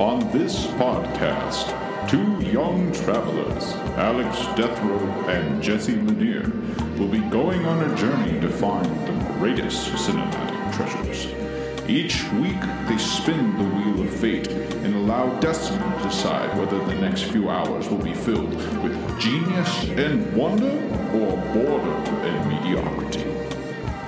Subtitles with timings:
[0.00, 1.72] On this podcast,
[2.06, 6.42] two young travelers, Alex Dethrow and Jesse Lanier,
[6.98, 11.32] will be going on a journey to find the greatest cinematic treasures.
[11.88, 16.94] Each week, they spin the wheel of fate and allow destiny to decide whether the
[16.96, 20.76] next few hours will be filled with genius and wonder
[21.14, 23.35] or boredom and mediocrity.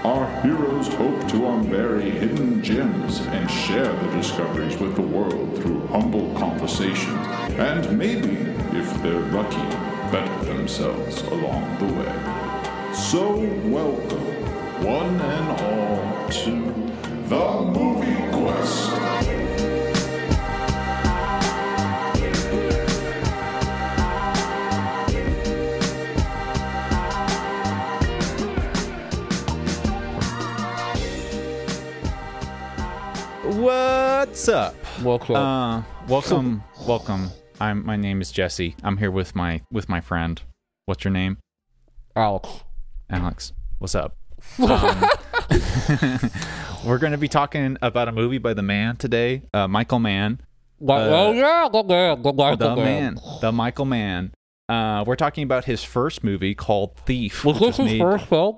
[0.08, 5.86] Our heroes hope to unbury hidden gems and share the discoveries with the world through
[5.88, 7.26] humble conversations,
[7.58, 8.36] and maybe,
[8.72, 9.68] if they're lucky,
[10.10, 12.94] better themselves along the way.
[12.94, 13.36] So,
[13.68, 14.24] welcome,
[14.82, 16.54] one and all, to
[17.28, 18.97] the Movie Quest.
[34.48, 35.02] What's up?
[35.04, 35.36] Welcome.
[35.36, 37.30] Uh, welcome, welcome.
[37.60, 37.84] I'm.
[37.84, 38.76] My name is Jesse.
[38.82, 40.40] I'm here with my with my friend.
[40.86, 41.36] What's your name?
[42.16, 42.64] Alex.
[43.10, 43.52] Alex.
[43.76, 44.16] What's up?
[44.58, 45.04] Um,
[46.86, 50.40] we're going to be talking about a movie by the man today, uh, Michael Mann.
[50.80, 54.32] oh yeah, the man, the man, The man, the Michael Mann.
[54.66, 57.44] Uh, we're talking about his first movie called Thief.
[57.44, 58.56] Was this his made- first film?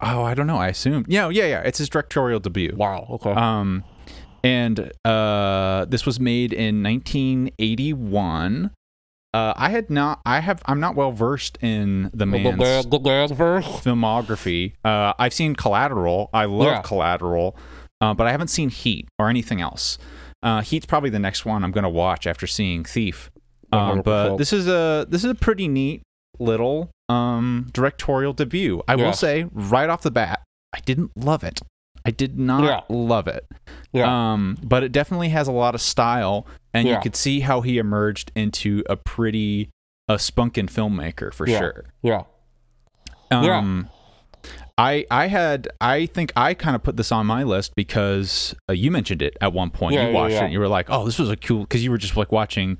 [0.00, 0.58] Oh, I don't know.
[0.58, 1.04] I assume.
[1.08, 1.60] Yeah, yeah, yeah.
[1.62, 2.74] It's his directorial debut.
[2.76, 3.08] Wow.
[3.10, 3.32] Okay.
[3.32, 3.82] Um,
[4.44, 8.70] and uh, this was made in 1981.
[9.32, 10.20] Uh, I had not.
[10.24, 10.62] I have.
[10.66, 13.64] I'm not well versed in the man's man, the man verse.
[13.64, 14.74] filmography.
[14.84, 16.30] Uh, I've seen Collateral.
[16.32, 16.82] I love Yeah.
[16.82, 17.56] Collateral,
[18.00, 19.98] uh, but I haven't seen Heat or anything else.
[20.40, 23.32] Uh, Heat's probably the next one I'm gonna watch after seeing Thief.
[23.72, 26.02] Um, but this is a this is a pretty neat
[26.38, 28.82] little um, directorial debut.
[28.86, 31.60] I will say right off the bat, I didn't love it.
[32.04, 32.80] I did not Yeah.
[32.88, 33.46] love it.
[33.92, 34.32] Yeah.
[34.32, 37.00] Um, but it definitely has a lot of style, and you Yeah.
[37.00, 39.70] could see how he emerged into a pretty
[40.06, 41.58] a spunkin filmmaker for Yeah.
[41.58, 41.84] sure.
[42.02, 42.22] yeah.
[43.32, 43.58] Yeah.
[43.58, 43.88] Um,
[44.76, 48.72] I I had I think I kind of put this on my list because uh,
[48.74, 49.94] you mentioned it at one point.
[49.94, 50.40] Yeah, you yeah, watched yeah.
[50.40, 50.44] it.
[50.44, 52.78] and You were like, "Oh, this was a cool," because you were just like watching,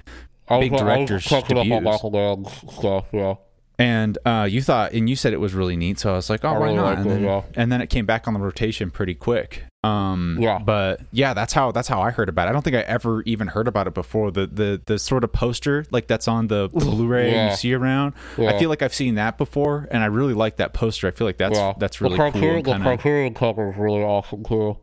[0.49, 1.85] I was, Big I was directors catching up on debuts.
[2.05, 3.05] Michael Mann's stuff.
[3.13, 3.35] Yeah.
[3.79, 5.99] And uh, you thought, and you said it was really neat.
[5.99, 7.43] So I was like, "Oh, I why really not?" liked and, it, then, yeah.
[7.55, 9.65] and then it came back on the rotation pretty quick.
[9.83, 10.59] Um, Yeah.
[10.61, 12.51] But yeah, that's how that's how I heard about it.
[12.51, 14.31] I don't think I ever even heard about it before.
[14.31, 17.51] The the the sort of poster like that's on the, the Blu-ray Yeah.
[17.51, 18.15] you see around.
[18.39, 21.07] I feel like I've seen that before, and I really like that poster.
[21.09, 21.75] I feel like that's yeah.
[21.79, 22.43] that's really the cool.
[22.45, 24.79] And The Criterion cover is really awesome too.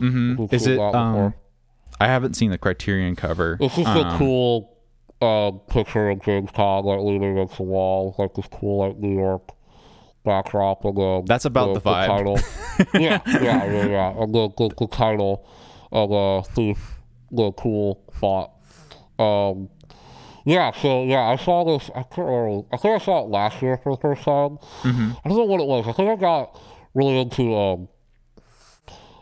[0.00, 0.52] Mhm.
[0.52, 0.78] Is it?
[0.78, 1.34] Um.
[1.98, 3.56] I haven't seen the Criterion cover.
[3.60, 4.75] It's just a Um, cool
[5.20, 9.42] uh, picture of James like leaning against the wall, like this cool like New York
[10.24, 11.22] backdrop of the.
[11.26, 12.06] That's about the vibe.
[12.06, 12.38] title.
[13.00, 14.22] yeah, yeah, yeah, yeah.
[14.22, 15.48] And the, the, the title
[15.92, 16.96] of uh, Thief,
[17.30, 18.50] the cool font.
[19.18, 19.70] Um,
[20.44, 21.90] yeah, so yeah, I saw this.
[21.94, 22.66] I can't remember.
[22.72, 24.58] I think I saw it last year for the first time.
[24.82, 25.10] Mm-hmm.
[25.24, 25.88] I don't know what it was.
[25.88, 26.60] I think I got
[26.94, 27.54] really into.
[27.54, 27.88] Um,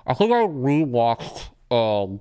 [0.07, 2.21] I think I rewatched um,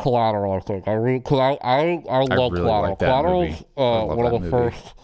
[0.00, 0.52] Collateral.
[0.52, 2.80] I think I re because I I I love really Collateral.
[2.90, 4.50] like that Collateral's uh, one of the movie.
[4.50, 4.94] first.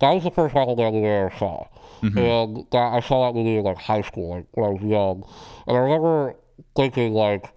[0.00, 1.66] That was the first Michael Mann movie I ever saw,
[2.02, 2.18] Mm-hmm.
[2.18, 5.24] and that, I saw that movie in like high school, like when I was young,
[5.66, 6.34] and I remember
[6.76, 7.48] thinking like,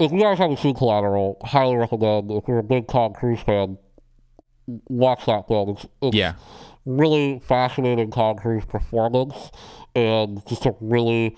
[0.00, 2.30] if you guys haven't seen Collateral, highly recommend.
[2.32, 3.78] If you're a big Tom Cruise fan,
[4.88, 5.70] watch that film.
[5.70, 6.34] It's, it's Yeah.
[6.84, 9.50] really fascinating Tom Cruise performance
[9.94, 11.36] and just a really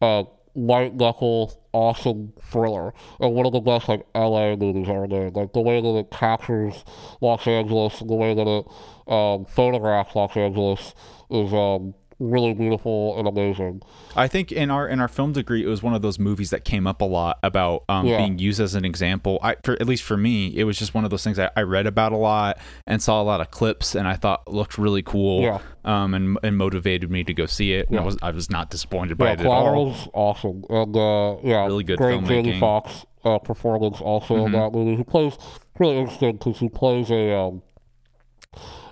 [0.00, 2.92] uh, white knuckle, awesome thriller.
[3.20, 5.36] And one of the best like LA movies ever made.
[5.36, 6.84] Like the way that it captures
[7.20, 8.66] Los Angeles and the way that it
[9.10, 10.94] um, photographs Los Angeles
[11.30, 13.80] is um, really beautiful and amazing.
[14.16, 16.64] I think in our in our film degree, it was one of those movies that
[16.64, 18.18] came up a lot about um, Yeah.
[18.18, 19.38] being used as an example.
[19.42, 21.62] I, for at least for me, it was just one of those things I, I
[21.62, 25.02] read about a lot and saw a lot of clips, and I thought looked really
[25.02, 25.42] cool.
[25.42, 25.60] Yeah.
[25.84, 27.88] Um, and and motivated me to go see it.
[27.88, 29.94] And I was I was not disappointed by Yeah, it at all.
[30.12, 30.64] Awesome.
[30.68, 32.28] And uh, yeah, Really good great filmmaking.
[32.44, 34.46] Jamie Foxx uh, performance also Mm-hmm.
[34.46, 34.96] in that movie.
[34.96, 35.38] He plays
[35.78, 37.62] really interesting because he plays a um,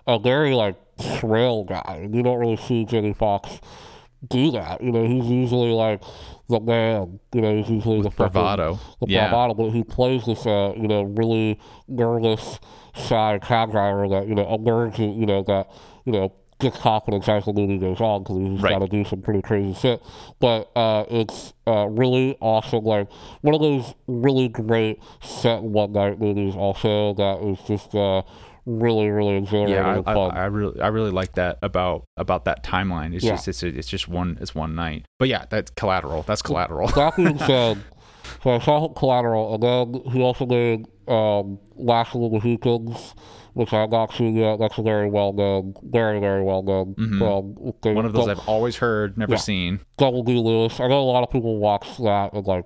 [0.07, 0.77] a very like
[1.21, 2.09] frail guy.
[2.13, 3.61] You don't really see Jamie Foxx
[4.29, 4.83] do that.
[4.83, 6.03] You know, he's usually like
[6.49, 7.21] the man.
[7.33, 8.79] You know, he's usually the fucking- bravado.
[9.01, 9.29] the Yeah.
[9.29, 11.59] bravado, but he plays this, uh, you know, really
[11.89, 12.59] nervous,
[12.95, 15.71] shy cab driver that, you know, emerges, you know, that,
[16.05, 18.73] you know, gets confidence as the movie goes on because he's Right.
[18.73, 20.03] got to do some pretty crazy shit.
[20.41, 22.85] But uh, it's uh, really awesome.
[22.85, 23.09] Like,
[23.43, 28.23] one of those really great set one night movies, also, that is just uh,
[28.67, 30.13] really, really exhilarating Yeah, I.
[30.13, 33.15] I, I really, I really like that about about that timeline.
[33.15, 33.33] It's Yeah.
[33.33, 35.07] just, it's, it's just one, it's one night.
[35.19, 36.23] But yeah, that's collateral.
[36.23, 36.89] That's collateral.
[36.89, 37.79] that being said,
[38.43, 43.15] So I saw Collateral, and then he also made um, Last of the Mohicans,
[43.55, 44.59] which I'm not seeing yet.
[44.59, 46.95] That's a very well known, very very well known.
[46.97, 47.95] Mm-hmm.
[47.95, 49.39] One of those I've always heard, never Yeah.
[49.39, 49.81] seen.
[49.97, 50.81] Double D Lewis.
[50.81, 52.65] I know a lot of people watch that in like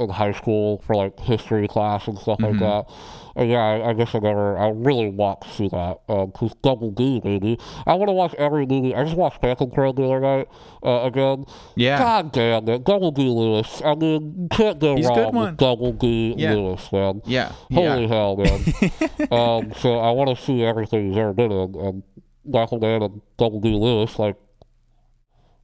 [0.00, 2.58] in high school for like history class and stuff Mm-hmm.
[2.58, 2.94] like that.
[3.36, 5.98] And yeah, I, I guess I never, I really want to see that.
[6.08, 7.56] Because Double D, baby.
[7.86, 8.94] I want to watch every movie.
[8.96, 10.48] I just watched Phantom Thread the other night
[10.82, 11.44] uh, again.
[11.76, 11.98] Yeah.
[11.98, 12.84] God damn it.
[12.84, 13.80] Double D Lewis.
[13.84, 16.54] I mean, you can't go He's wrong with Double D Yeah.
[16.54, 17.22] Lewis, man.
[17.26, 17.52] Yeah.
[17.72, 18.08] Holy yeah.
[18.08, 18.50] hell, man.
[19.30, 21.74] um, so I want to see everything he's ever been in.
[21.76, 22.02] And
[22.44, 24.34] Michael Mann and Double D Lewis, like,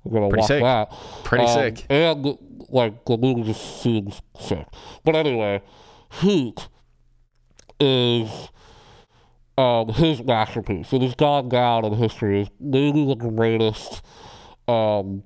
[0.05, 0.63] we're going to Pretty watch sick.
[0.63, 1.25] that.
[1.25, 1.87] Pretty Um, sick.
[1.91, 2.39] And,
[2.75, 4.67] like, the movie seems sick.
[5.05, 5.63] But anyway,
[6.21, 6.69] Heat
[7.81, 8.49] is
[9.57, 10.93] um, his masterpiece.
[10.93, 14.03] It has gone down in history as maybe the greatest.
[14.67, 15.23] Um,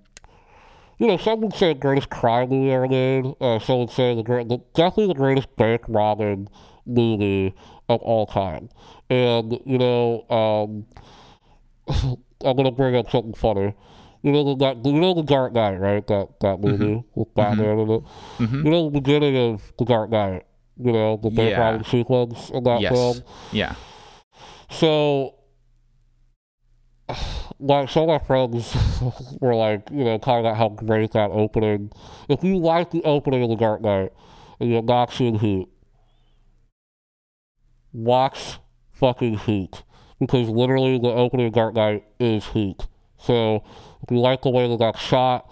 [0.98, 3.34] you know, some would say greatest crime movie ever made.
[3.40, 6.48] Uh, some would say the great, the, definitely the greatest bank robbing
[6.86, 7.54] movie
[7.88, 8.68] of all time.
[9.08, 10.86] And you know, um,
[12.44, 13.74] I'm gonna bring up something funny.
[14.22, 16.06] You know the that, you know the Dark Knight, right?
[16.06, 18.02] That that movie with Batman in it.
[18.40, 20.44] You know the beginning of the Dark Knight.
[20.76, 21.82] You know the bank Yeah.
[21.82, 22.92] sequence in that Yes.
[22.92, 23.22] film.
[23.52, 23.74] Yeah.
[24.70, 25.34] So,
[27.60, 28.76] like, some of my friends
[29.40, 31.90] were like, you know, talking about how great that opening.
[32.28, 34.12] If you like the opening of The Dark Knight
[34.60, 35.68] and you're not seeing Heat,
[37.92, 38.58] watch
[38.92, 39.82] fucking Heat.
[40.20, 42.86] Because literally the opening of Dark Knight is Heat.
[43.18, 43.62] So,
[44.10, 45.50] like the way that that's shot,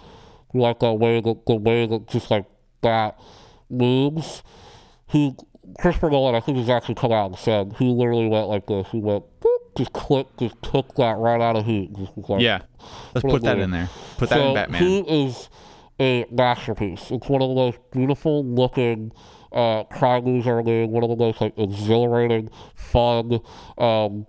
[0.48, 2.46] if you like the way that, the way that just like
[2.82, 3.18] that
[3.68, 4.42] moves,
[5.06, 5.34] he
[5.78, 8.86] Christopher Nolan, I think, has actually come out and said he literally went like this.
[8.92, 11.90] He went boop, just click, just took that right out of Heat.
[12.16, 12.62] Like, Yeah.
[13.14, 13.90] Let's put that in there.
[14.16, 14.82] Put that so in Batman.
[14.82, 15.48] Heat is
[15.98, 17.10] a masterpiece.
[17.10, 19.12] It's one of the most beautiful looking
[19.52, 20.90] uh, crime movies ever made.
[20.90, 23.40] One of the most like exhilarating, fun.
[23.76, 24.26] Um,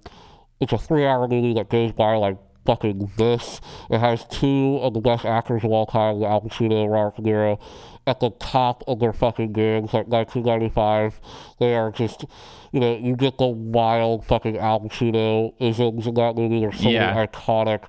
[0.59, 2.37] it's a three-hour movie that goes by like
[2.67, 3.59] fucking this.
[3.89, 7.21] It has two of the best actors of all time, Al Pacino and Robert De
[7.31, 7.59] Niro,
[8.05, 11.19] at the top of their fucking games, like 1995.
[11.59, 12.25] They are just,
[12.71, 16.59] you know, you get the wild fucking Al Pacino isms in that movie.
[16.59, 17.25] There's so Yeah.
[17.25, 17.85] iconic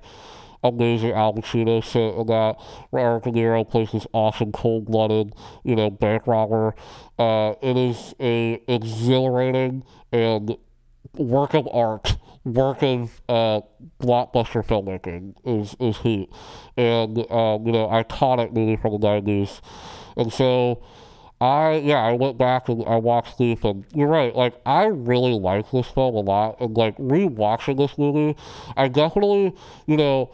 [0.63, 2.55] amazing Al Pacino shit in that.
[2.91, 5.33] Robert De Niro plays this awesome cold-blooded,
[5.63, 6.73] you know, bank robber.
[7.17, 10.57] Uh, it is a exhilarating and
[11.13, 13.61] work of art, work of uh,
[14.01, 16.29] blockbuster filmmaking is is Heat,
[16.77, 19.61] and um, you know, iconic movie from the nineties,
[20.17, 20.83] and so.
[21.41, 24.35] I yeah, I went back and I watched Thief, and you're right.
[24.35, 28.37] Like I really like this film a lot, and like rewatching this movie,
[28.75, 30.31] I definitely, you know,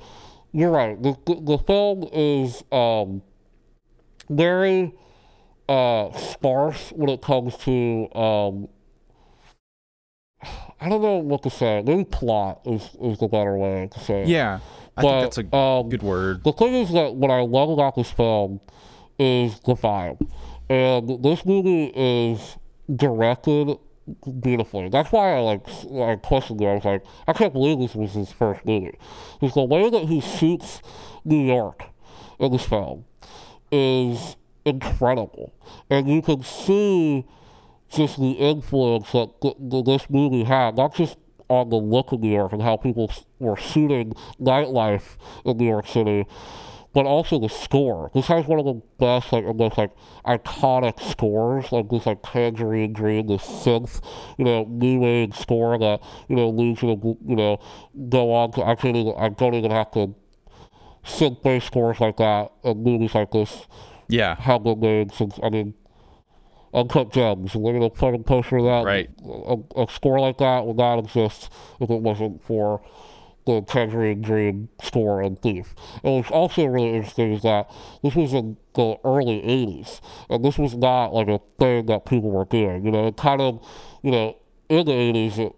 [0.51, 0.99] you're right.
[0.99, 3.21] The, the film is um
[4.29, 4.95] very
[5.69, 8.67] uh sparse when it comes to um
[10.79, 11.81] I don't know what to say.
[11.85, 14.27] Maybe plot is, is the better way to say it.
[14.27, 14.59] yeah.
[14.97, 16.43] I but, think that's a um, good word.
[16.45, 18.61] the thing is that what I love about this film
[19.19, 20.25] is the vibe.
[20.69, 22.57] And this movie is
[22.93, 23.77] directed
[24.39, 24.89] beautifully.
[24.89, 26.65] That's why I like I questioned it.
[26.65, 28.97] I was like, I can't believe this was his first movie.
[29.39, 30.81] Because the way that he shoots
[31.23, 31.83] New York
[32.39, 33.05] in this film
[33.71, 35.53] is incredible.
[35.89, 37.25] And you can see
[37.89, 41.17] just the influence that th- th- this movie had, not just
[41.49, 45.87] on the look of New York and how people were shooting nightlife in New York
[45.87, 46.25] City,
[46.93, 48.09] but also the score.
[48.13, 49.91] This has one of the best, like, and most, like,
[50.25, 54.01] iconic scores, like this, like, Tangerine Dream, the synth,
[54.37, 57.59] you know, new age score that, you know, leads you to, you know,
[58.09, 60.15] go on to, I can't even, I don't even have to
[61.03, 63.67] synth-based scores like that in movies like this
[64.07, 64.35] Yeah.
[64.39, 65.75] have been made since, I mean,
[66.75, 67.55] Uncut Gems.
[67.55, 68.85] At the fucking poster of that.
[68.85, 69.09] Right.
[69.23, 72.81] A, a score like that would not exist if it wasn't for
[73.45, 75.73] the Tangerine Dream score and Thief.
[76.03, 77.71] And what's also really interesting is that
[78.03, 82.31] this was in the early 80s, and this was not like a thing that people
[82.31, 82.85] were doing.
[82.85, 83.65] You know, it kind of,
[84.01, 84.35] you know,
[84.67, 85.55] in the 80s, it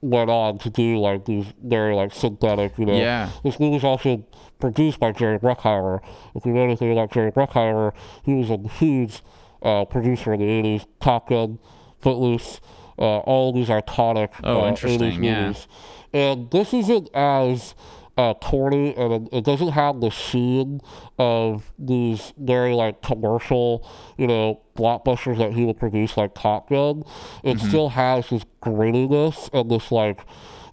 [0.00, 2.96] went on to do like these very like synthetic, you know.
[2.96, 3.30] Yeah.
[3.44, 4.24] This movie was also
[4.58, 6.00] produced by Jerry Bruckheimer.
[6.34, 7.92] If you know anything about Jerry Bruckheimer,
[8.24, 9.22] he was a huge
[9.62, 10.86] uh, producer in the 80s.
[11.00, 11.58] Top Gun,
[12.00, 12.60] Footloose,
[12.98, 15.40] uh, all these iconic Oh, uh, interesting, 80s yeah.
[15.46, 15.66] movies.
[16.12, 17.74] And this isn't as
[18.18, 20.80] uh, corny and it, it doesn't have the sheen
[21.18, 23.88] of these very like commercial,
[24.18, 27.04] you know, blockbusters that he would produce like Top Gun.
[27.42, 27.68] It Mm-hmm.
[27.68, 30.20] still has this grittiness and this like,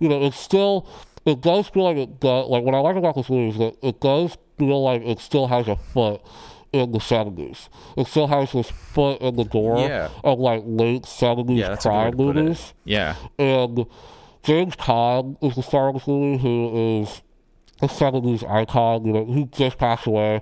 [0.02, 0.88] you know, it's still,
[1.26, 3.78] it does feel like it does, like what I like about this movie is that
[3.88, 6.22] it does feel like it still has a foot
[6.72, 7.70] in the seventies.
[7.98, 10.10] It still has this foot in the door Yeah.
[10.24, 12.44] of like late seventies Yeah, that's a good way crime to put it.
[12.44, 12.74] movies.
[12.86, 13.16] Yeah.
[13.38, 13.86] And
[14.44, 17.22] James Caan is the star of this movie, who is
[17.82, 19.06] a 70s icon.
[19.06, 20.42] You know, he just passed away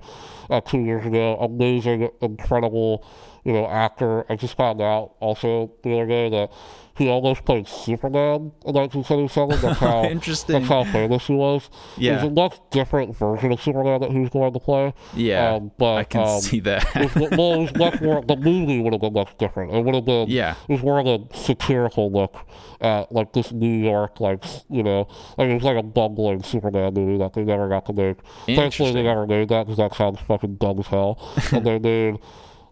[0.50, 1.36] uh, two years ago.
[1.38, 3.06] Amazing, incredible,
[3.48, 4.26] you know, actor.
[4.30, 6.52] I just found out also the other day that
[6.98, 9.62] he almost played Superman in 1977.
[9.62, 10.54] That's how Interesting.
[10.54, 11.70] That's how famous he was.
[11.96, 12.16] Yeah.
[12.16, 14.94] There's a much different version of Superman that he was going to play.
[15.16, 15.54] Yeah.
[15.54, 16.86] Um, but I can um, see that.
[16.94, 18.22] it was, well, it was much more.
[18.22, 19.74] The movie would have been much different.
[19.74, 20.28] It would have been.
[20.28, 20.56] Yeah.
[20.68, 22.36] It was more of a satirical look
[22.82, 26.94] at like this New York, like you know, like it was like a bumbling Superman
[26.94, 28.18] movie that they never got to make.
[28.46, 31.18] Thankfully, they never made that because that sounds fucking dumb as hell.
[31.52, 32.20] and they made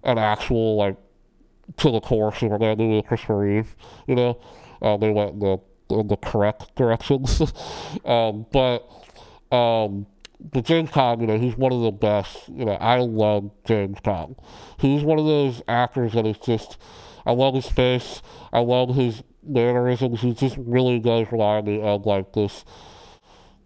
[0.05, 0.97] an actual like
[1.77, 3.75] to the core Superman movie with Christopher Reeve.
[4.07, 4.41] You know,
[4.81, 7.41] uh, they went in the the correct directions.
[8.05, 8.89] um, but
[9.51, 10.07] um,
[10.51, 12.49] but James Caan, you know, he's one of the best.
[12.49, 14.35] You know, I love James Caan.
[14.79, 16.77] He's one of those actors that is just,
[17.25, 18.21] I love his face.
[18.51, 20.21] I love his mannerisms.
[20.21, 22.65] He just really does remind me of like this,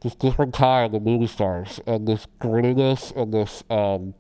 [0.02, 4.14] this different kind of movie stars and this grittiness and this, um,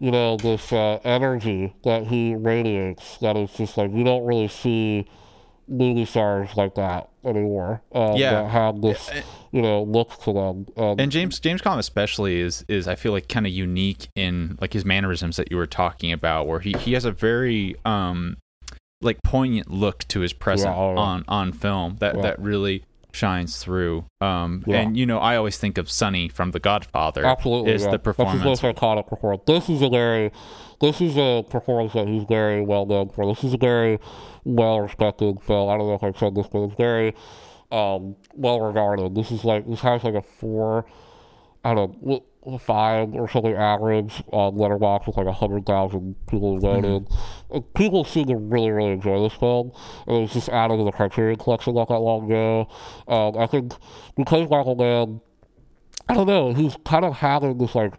[0.00, 3.18] you know, this uh, energy that he radiates.
[3.18, 5.06] That is just like you don't really see
[5.68, 7.82] movie stars like that anymore.
[7.92, 8.32] Um, Yeah.
[8.32, 9.08] that have this,
[9.52, 10.66] you know, look to them.
[10.76, 14.58] Um, and James James Caan especially is is I feel like kind of unique in
[14.60, 18.38] like his mannerisms that you were talking about, where he he has a very um
[19.02, 21.00] like poignant look to his presence oh, yeah.
[21.00, 22.22] on on film that Yeah.
[22.22, 24.04] that really shines through.
[24.20, 24.80] Um, Yeah.
[24.80, 27.24] and you know I always think of Sonny from The Godfather.
[27.24, 27.90] Absolutely, is yeah.
[27.92, 28.42] the performance.
[28.42, 29.42] That's his most iconic performance.
[29.46, 30.32] This is a very,
[30.80, 33.26] this is a performance that he's very well known for.
[33.26, 33.98] This is a very
[34.44, 35.68] well respected film.
[35.70, 37.14] I don't know if I said this, but it's very
[37.70, 39.14] um, well regarded.
[39.14, 40.86] This is like this has like a four,
[41.64, 42.24] I don't know,
[42.58, 47.08] five or something average on Letterboxd with like a hundred thousand people who voted.
[47.52, 49.72] Uh, People seem to really, really enjoy this film.
[50.06, 52.68] And it was just added to the Criterion collection not that long ago.
[53.06, 53.74] Um, I think
[54.16, 55.20] because Michael Mann
[56.10, 56.52] I don't know.
[56.52, 57.94] He's kind of having this like,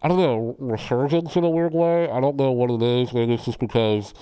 [0.00, 2.08] I don't know, resurgence in a weird way.
[2.10, 3.12] I don't know what it is.
[3.12, 4.14] Maybe it's just because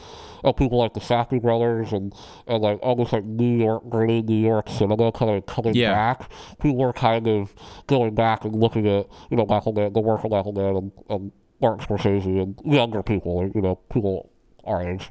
[0.44, 2.14] of people like the Safdie brothers and,
[2.46, 5.92] and like almost like New York, gritty New York cinema kind of coming Yeah.
[5.92, 6.30] back.
[6.60, 7.54] People are kind of
[7.86, 10.92] going back and looking at, you know, Michael Mann, the work of Michael Mann and,
[11.08, 14.30] and Martin Scorsese and younger people, like, you know, people
[14.64, 15.10] our age.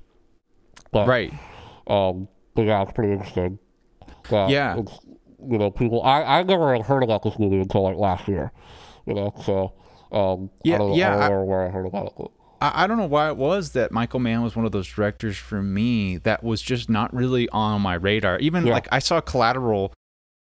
[0.91, 1.31] But, right.
[1.88, 3.59] um, but yeah, it's pretty interesting.
[4.29, 4.77] That Yeah.
[4.79, 5.00] It's,
[5.48, 6.01] you know, people.
[6.03, 8.51] I I never had heard about this movie until like last year.
[9.05, 9.74] You know, so
[10.12, 12.31] um, Yeah, I don't, yeah, I don't I- know where I heard about it.
[12.62, 15.38] I, I don't know why it was that Michael Mann was one of those directors
[15.38, 18.38] for me that was just not really on my radar.
[18.39, 18.74] Even Yeah.
[18.74, 19.94] like I saw Collateral,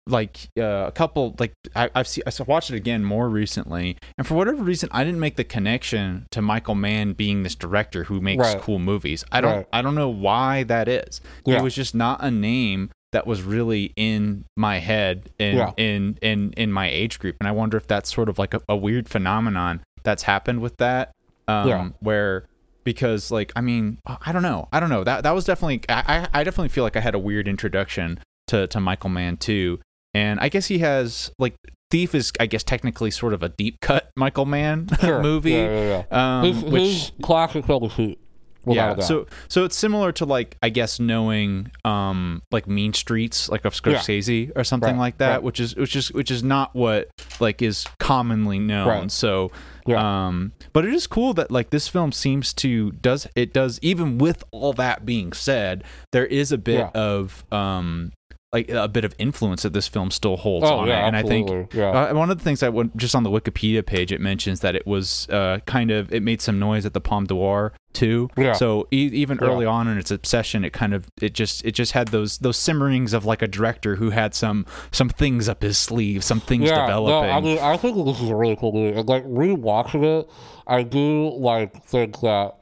[0.07, 4.27] like uh, a couple like I, I've seen I watched it again more recently, and
[4.27, 8.21] for whatever reason I didn't make the connection to Michael Mann being this director who
[8.21, 8.61] makes Right.
[8.61, 9.25] cool movies.
[9.31, 9.67] I don't Right.
[9.73, 11.21] I don't know why that is.
[11.45, 11.57] Yeah.
[11.57, 15.71] It was just not a name that was really in my head in Yeah.
[15.77, 18.61] in in in my age group, and I wonder if that's sort of like a,
[18.69, 21.13] a weird phenomenon that's happened with that
[21.47, 21.89] um, Yeah.
[21.99, 22.47] where
[22.83, 26.27] because like I mean I don't know I don't know that that was definitely I
[26.33, 29.79] I definitely feel like I had a weird introduction to to Michael Mann too,
[30.13, 31.55] and I guess he has like
[31.91, 35.21] Thief is I guess technically sort of a deep cut Michael Mann Sure.
[35.21, 36.39] movie, Yeah, yeah, yeah.
[36.39, 38.19] um, his, which his classic film is Heat.
[38.19, 38.24] without
[38.67, 43.65] yeah so so it's similar to like i guess knowing um like mean streets like
[43.65, 45.43] of scorsese or something Right, like that right.
[45.43, 49.11] which is which is which is not what like is commonly known Right.
[49.11, 49.51] so
[49.85, 50.27] Yeah.
[50.27, 54.17] um but it is cool that like this film seems to does it does even
[54.17, 56.89] with all that being said there is a bit Yeah.
[56.93, 58.11] of um
[58.55, 61.15] like a bit of influence that this film still holds Oh, on yeah, it and
[61.17, 61.73] i think.
[61.73, 61.89] Yeah.
[61.89, 64.75] uh, one of the things I went just on the Wikipedia page, it mentions that
[64.75, 68.29] it was uh, kind of it made some noise at the Palme d'Or too.
[68.37, 68.53] Yeah.
[68.53, 69.47] So e- even Yeah.
[69.47, 72.57] early on in its obsession, it kind of it just it just had those those
[72.57, 76.69] simmerings of like a director who had some some things up his sleeve, some things
[76.69, 77.29] yeah, developing.
[77.29, 78.97] No, I mean, I think this is a really cool movie.
[78.99, 80.29] And like rewatching it,
[80.67, 82.55] I do like think that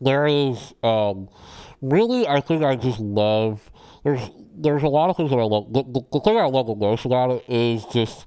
[0.00, 1.28] there is um
[1.80, 2.26] really.
[2.26, 3.70] I think I just love.
[4.04, 4.20] There's
[4.56, 5.72] there's a lot of things that I love.
[5.72, 8.26] The, the, the thing I love the most about it is just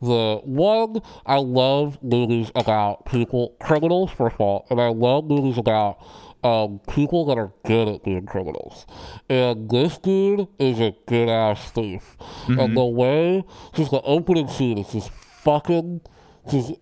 [0.00, 1.00] the one.
[1.24, 5.98] I love movies about people criminals first of all, and I love movies about.
[6.44, 8.86] Um, people that are good at being criminals,
[9.28, 12.16] and this dude is a good ass thief.
[12.46, 13.42] And the way,
[13.74, 16.02] just the opening scene is just fucking,
[16.48, 16.74] just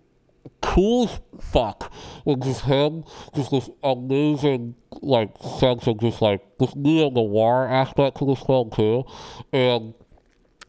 [0.65, 1.07] cool
[1.39, 1.91] fuck.
[2.25, 3.03] With just him,
[3.35, 8.71] just this amazing, like, sense of just like this neo noir aspect to this film,
[8.71, 9.05] too.
[9.53, 9.93] And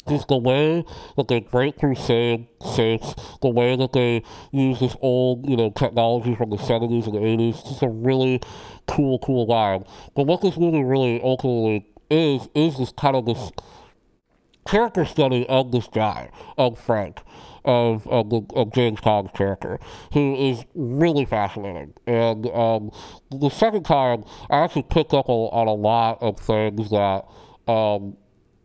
[0.08, 0.84] just the way
[1.16, 2.40] that they break through safe,
[2.74, 4.22] safes, the way that they
[4.52, 7.66] use this old, you know, technology from the 70s and the 80s.
[7.66, 8.40] Just a really
[8.86, 9.88] cool, cool vibe.
[10.14, 13.50] But what this movie really ultimately is, is this kind of this
[14.66, 17.20] character study of this guy, of Frank,
[17.66, 19.78] of, of, the, James Caan's character,
[20.12, 21.92] who is really fascinating.
[22.06, 22.90] And um,
[23.30, 27.26] the second time, I actually picked up on, on a lot of things that
[27.66, 28.16] um,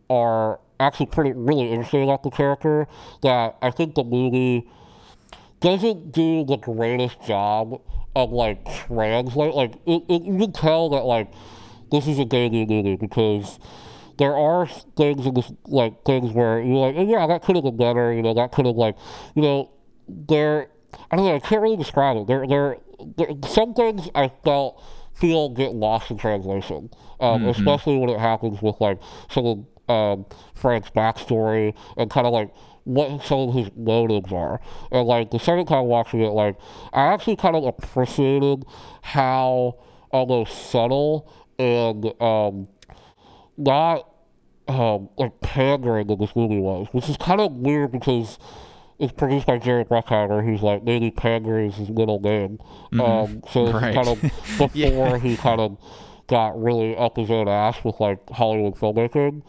[0.08, 2.86] are actually pretty really interesting about the character
[3.22, 4.68] that I think the movie
[5.60, 7.80] doesn't do the greatest job
[8.14, 9.54] of like translate.
[9.54, 11.32] Like it, it, you can tell that like
[11.90, 13.58] this is a daily movie because
[14.22, 17.64] there are things in this like things where you're like, oh, yeah, that could have
[17.64, 18.12] been better.
[18.12, 18.96] You know, that could have like,
[19.34, 19.70] you know,
[20.08, 20.68] there.
[21.10, 21.34] I don't know.
[21.34, 22.28] I can't really describe it.
[22.28, 22.76] There, there,
[23.16, 24.80] there some things I felt
[25.14, 27.48] feel get lost in translation, um, mm-hmm.
[27.48, 32.54] especially when it happens with like some of um, Frank's backstory and kind of like
[32.84, 34.60] what some of his motives are.
[34.92, 36.56] And like the second time watching it, like
[36.92, 38.66] I actually kind of appreciated
[39.02, 39.78] how
[40.12, 42.68] almost subtle and um,
[43.56, 44.11] not
[44.72, 48.38] um, like pandering that this movie was, which is kind of weird because
[48.98, 52.58] it's produced by Jerry Bruckheimer, who's like maybe pandering is his middle name.
[52.92, 53.00] Mm-hmm.
[53.00, 53.94] Um, so right.
[53.94, 54.20] kind of
[54.58, 55.18] before yeah.
[55.18, 55.78] he kind of
[56.28, 59.42] got really up his own ass with like Hollywood filmmaking.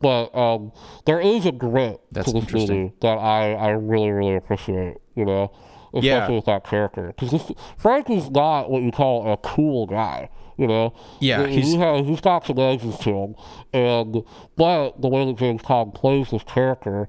[0.00, 0.72] But um,
[1.06, 5.24] there is a grit That's to this movie that I, I really, really appreciate, you
[5.24, 5.50] know,
[5.92, 6.28] especially yeah.
[6.30, 7.12] with that character.
[7.18, 10.30] Because Frank is not what you call a cool guy.
[10.58, 13.34] You know, yeah, he, he's, has, he's got some edges to him,
[13.72, 14.24] and
[14.56, 17.08] but the way that James Caan plays this character,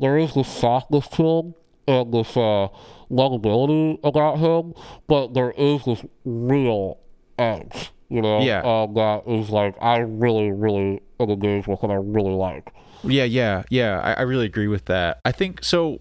[0.00, 1.54] there is this softness to him
[1.86, 2.68] and this uh,
[3.10, 4.74] lovability about him,
[5.06, 6.98] but there is this real
[7.38, 8.60] edge you know, yeah.
[8.60, 12.72] Um, that is like I really, really am engaged with and I really like.
[13.04, 14.00] Yeah, yeah, yeah.
[14.00, 15.20] I, I really agree with that.
[15.24, 16.00] I think so.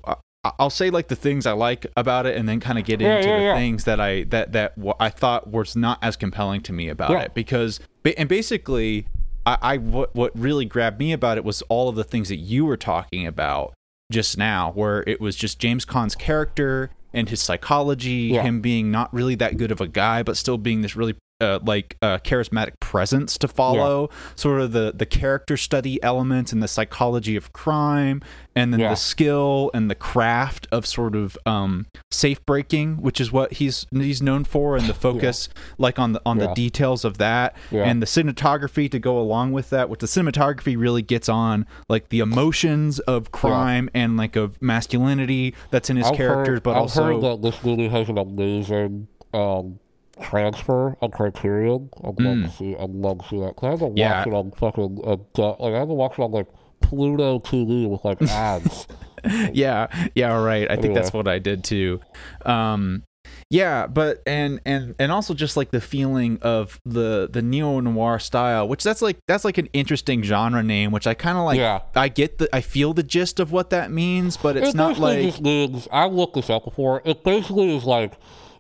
[0.60, 3.18] I'll say like the things I like about it, and then kind of get yeah,
[3.18, 3.56] into yeah, the yeah.
[3.56, 7.33] things that I that that I thought was not as compelling to me about it.
[7.33, 7.79] Because
[8.18, 9.07] and basically
[9.46, 12.38] I, I what what really grabbed me about it was all of the things that
[12.38, 13.74] you were talking about
[14.12, 19.14] just now, where it was just James Caan's character and his psychology, him being not
[19.14, 22.80] really that good of a guy, but still being this really uh, like uh, charismatic
[22.80, 24.18] presence to follow, yeah.
[24.36, 28.22] sort of the the character study elements and the psychology of crime,
[28.56, 28.90] and then yeah.
[28.90, 33.86] the skill and the craft of sort of um, safe breaking, which is what he's
[33.92, 35.62] he's known for, and the focus yeah.
[35.78, 39.70] like on the on the details of that, and the cinematography to go along with
[39.70, 39.90] that.
[39.90, 45.54] Which the cinematography really gets on like the emotions of crime and like of masculinity
[45.70, 48.18] that's in his I've characters, heard, but I've also heard that this movie has an
[48.18, 49.08] amazing.
[49.34, 49.80] Um,
[50.22, 51.90] transfer on Criterion.
[52.00, 52.46] I'd love mm.
[52.46, 52.75] to see.
[52.75, 53.56] I'd love to see that.
[53.56, 54.18] Cause I haven't yeah.
[54.18, 56.48] watched it on fucking uh, like I haven't watched it on like
[56.82, 58.88] Pluto TV with like ads.
[59.53, 60.70] yeah, yeah, right.
[60.70, 60.82] I anyway.
[60.82, 62.01] think that's what I did too.
[62.46, 63.03] Um,
[63.50, 68.20] yeah, but and and and also just like the feeling of the the neo noir
[68.20, 71.58] style, which that's like that's like an interesting genre name, which I kind of like.
[71.58, 71.82] Yeah.
[71.96, 75.00] I get the I feel the gist of what that means, but it's it not
[75.00, 75.40] like.
[75.42, 77.01] Means, I looked this up before.
[77.06, 78.14] It basically is like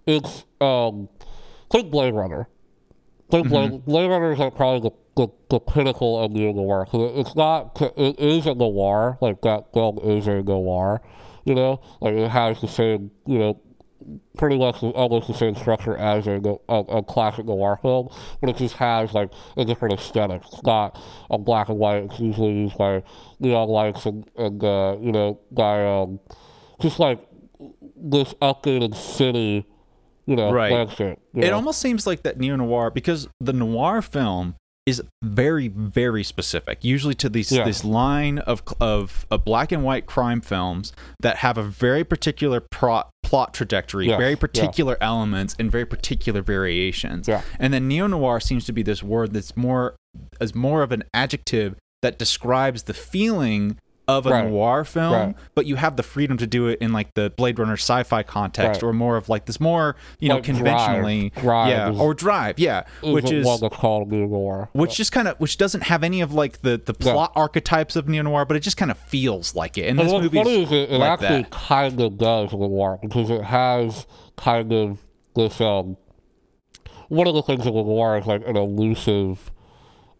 [0.05, 1.09] it's um
[1.69, 2.47] think Blade Runner.
[3.29, 3.91] Think Blade, mm-hmm.
[3.91, 6.87] Blade Runner is like probably the, the, the pinnacle of the noir.
[6.93, 11.01] It's not, it is a noir, like that film is a noir,
[11.43, 11.81] you know?
[11.99, 13.61] Like it has the same, you know,
[14.37, 18.57] pretty much almost the same structure as a, a, a, classic noir film, but it
[18.57, 20.43] just has like a different aesthetic.
[20.45, 20.97] It's not
[21.29, 22.03] a black and white.
[22.03, 23.03] It's usually used by
[23.39, 26.19] neon lights and, and uh, you know, by um,
[26.79, 27.19] just like
[27.95, 29.65] this updated city
[30.27, 30.71] you know, right.
[30.99, 31.55] It, know?
[31.55, 37.13] almost seems like that neo noir because the noir film is very very specific usually
[37.13, 37.65] to these yeah.
[37.65, 42.61] this line of, of of black and white crime films that have a very particular
[42.71, 45.07] plot plot trajectory very particular yeah.
[45.07, 47.41] elements and very particular variations yeah.
[47.59, 49.97] and then neo noir seems to be this word that's more
[50.39, 54.49] as more of an adjective that describes the feeling of a right.
[54.49, 55.35] noir film, right.
[55.53, 58.81] but you have the freedom to do it in like the Blade Runner sci-fi context,
[58.81, 58.87] right.
[58.87, 61.43] or more of like this more you like know conventionally, drive.
[61.43, 65.27] Drive yeah, is, or Drive, yeah, which is what called neo noir, which just kind
[65.27, 67.41] of which doesn't have any of like the the plot yeah.
[67.41, 69.87] archetypes of neo noir, but it just kind of feels like it.
[69.87, 71.51] And, and this movie is it, it like actually that.
[71.51, 74.99] kind of does noir because it has kind of
[75.35, 75.97] this um
[77.09, 79.51] one of the things of noir is like an elusive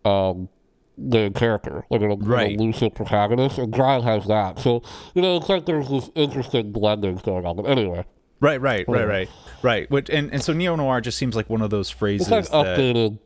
[0.04, 0.50] um
[0.98, 2.54] the character, like an, right.
[2.54, 4.60] elusive protagonist, and Drive has that.
[4.60, 4.84] So
[5.14, 7.56] you know, it's like there's this interesting blending going on.
[7.56, 8.06] But anyway,
[8.40, 9.30] right, right, right, right,
[9.62, 9.92] right.
[9.92, 12.28] Which and, and so neo noir just seems like one of those phrases.
[12.28, 13.20] It's like that, updated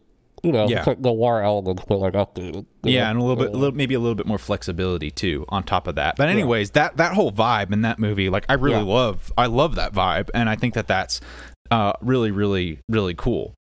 [0.44, 0.80] you know, Yeah.
[0.80, 2.66] it's like noir elements, but like updated.
[2.84, 3.10] Yeah, know?
[3.12, 5.88] and a little bit, a little, maybe a little bit more flexibility too on top
[5.88, 6.16] of that.
[6.16, 8.94] But anyways, that that whole vibe in that movie, like I really Yeah.
[8.94, 11.22] love, I love that vibe, and I think that that's
[11.70, 13.54] uh, really, really, really cool.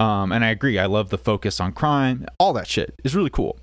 [0.00, 3.30] Um, and I agree, I love the focus on crime, all that shit is really
[3.30, 3.58] cool.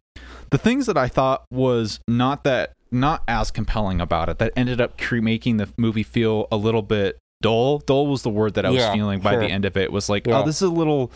[0.52, 4.80] The things that I thought was not that, not as compelling about it, that ended
[4.82, 7.80] up cre- making the movie feel a little bit dull.
[7.80, 9.92] Dull was the word that I was Yeah, feeling by the end of it.
[9.92, 10.40] Was like, Yeah.
[10.40, 11.12] oh, this is a little,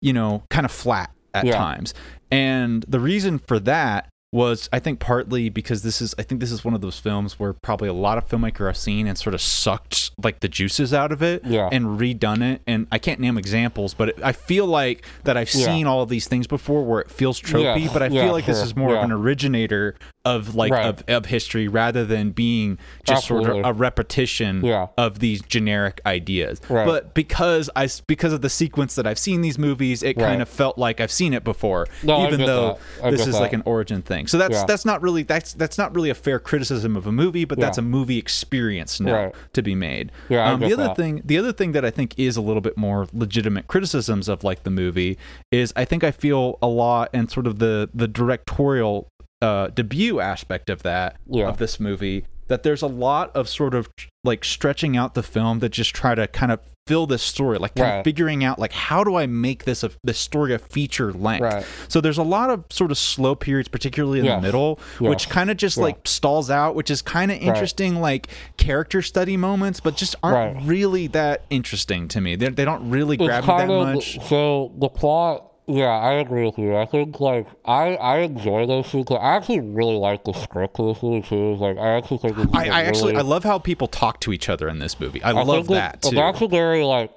[0.00, 1.56] you know, kind of flat at Yeah.
[1.56, 1.94] times.
[2.30, 6.50] And the reason for that was I think partly because this is I think this
[6.50, 9.34] is one of those films where probably a lot of filmmaker have seen and sort
[9.34, 11.68] of sucked like the juices out of it Yeah.
[11.70, 15.52] and redone it and I can't name examples but it, I feel like that I've
[15.54, 15.66] Yeah.
[15.66, 18.32] seen all of these things before where it feels tropey Yes, but I yeah, feel
[18.32, 20.86] like this is more of an originator of like Right.
[20.86, 24.86] of, of history rather than being just sort of a repetition Yeah.
[24.96, 26.86] of these generic ideas Right.
[26.86, 30.26] but because i because of the sequence that I've seen these movies it Right.
[30.26, 33.40] kind of felt like I've seen it before No, even though this is that.
[33.40, 34.26] like an origin thing.
[34.26, 34.64] So that's Yeah.
[34.66, 37.78] that's not really that's that's not really a fair criticism of a movie, but that's
[37.78, 40.12] a movie experience now to be made.
[40.28, 40.96] Yeah, um, the other that.
[40.96, 44.44] thing the other thing that I think is a little bit more legitimate criticisms of
[44.44, 45.18] like the movie
[45.50, 49.08] is I think I feel a lot and sort of the the directorial
[49.42, 51.48] uh, debut aspect of that Yeah.
[51.48, 53.88] of this movie that there's a lot of sort of
[54.24, 57.74] like stretching out the film that just try to kind of fill this story like
[57.76, 61.12] kind of figuring out like how do I make this a this story a feature
[61.12, 61.64] length Right.
[61.88, 64.38] so there's a lot of sort of slow periods, particularly in Yes.
[64.40, 65.84] the middle, which kind of just Yeah.
[65.84, 68.26] like stalls out, which is kind of interesting, like
[68.56, 70.64] character study moments, but just aren't Right.
[70.66, 72.34] really that interesting to me.
[72.36, 74.18] They they don't really it's grab me that of much.
[74.28, 75.48] so the plot.
[75.68, 76.76] Yeah, I agree with you.
[76.76, 79.16] I think like I I enjoy those sequences.
[79.20, 81.54] I actually really like the script of this movie too.
[81.54, 84.48] Like I actually think it's I, I actually I love how people talk to each
[84.48, 85.22] other in this movie.
[85.22, 86.16] I, I love think it- that too.
[86.16, 87.12] That's a very like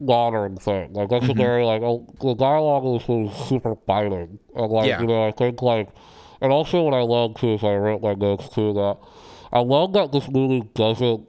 [0.00, 0.92] modern thing.
[0.94, 1.38] Like that's Mm-hmm.
[1.40, 4.38] a very like oh, the dialogue in this movie is super biting.
[4.56, 5.00] And like Yeah.
[5.00, 5.88] you know, I think like
[6.40, 8.96] and also what I love too is I wrote my notes too that
[9.52, 11.28] I love that this movie doesn't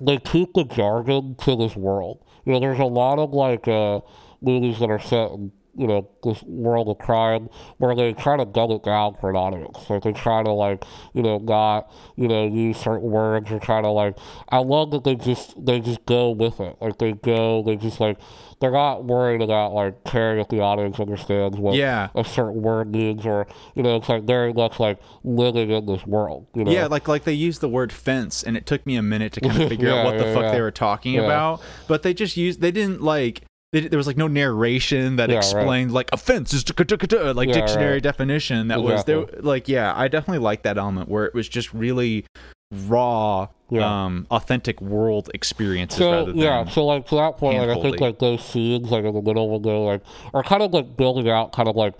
[0.00, 2.22] they keep the jargon to this world.
[2.44, 4.00] You know, there's a lot of like uh,
[4.40, 8.46] movies that are set in you know this world of crime where they try to
[8.46, 9.90] dumb it down for an audience.
[9.90, 13.82] Like they try to like you know not you know use certain words or try
[13.82, 14.16] to like.
[14.48, 16.76] I love that they just they just go with it.
[16.80, 18.16] Like they go, they just like
[18.58, 22.08] they're not worried about like caring if the audience understands what Yeah.
[22.14, 26.06] a certain word means or you know it's like very much like living in this
[26.06, 26.46] world.
[26.54, 26.70] You know?
[26.70, 29.42] Yeah, like like they used the word fence, and it took me a minute to
[29.42, 30.52] kind of figure out Yeah, what the fuck yeah.
[30.52, 31.24] they were talking Yeah.
[31.26, 31.60] about.
[31.86, 35.36] But they just used they didn't like they, there was like no narration that Yeah,
[35.36, 35.44] right.
[35.44, 38.02] explained like offense is like Yeah, dictionary right.
[38.02, 38.68] definition.
[38.68, 39.26] That was there.
[39.40, 42.24] Like yeah, I definitely like that element where it was just really
[42.72, 44.04] raw, Yeah.
[44.04, 47.80] um, authentic world experiences So rather than yeah, so like to that point, like I
[47.80, 50.02] think like those scenes like in the middle will go like
[50.34, 51.94] are kind of like building out kind of like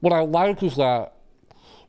[0.00, 1.12] what I like is that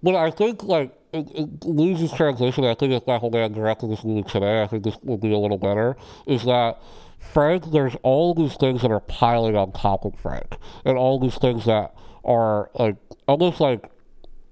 [0.01, 2.63] what I think like it, it loses translation.
[2.65, 5.37] I think if Michael Mann directed this movie today, I think this would be a
[5.37, 5.97] little better.
[6.25, 6.81] Is that
[7.21, 7.71] Frank?
[7.71, 11.65] There's all these things that are piling on top of Frank, and all these things
[11.65, 13.89] that are like almost like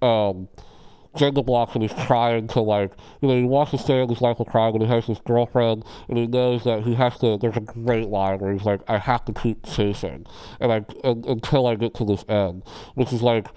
[0.02, 0.48] um
[1.16, 4.22] Jenga blocks and he's trying to like you know he wants to stay in his
[4.22, 7.38] life of crime and he has this girlfriend and he knows that he has to
[7.38, 10.26] there's a great line where he's like I have to keep chasing
[10.60, 13.48] and I un until I get to this end which is like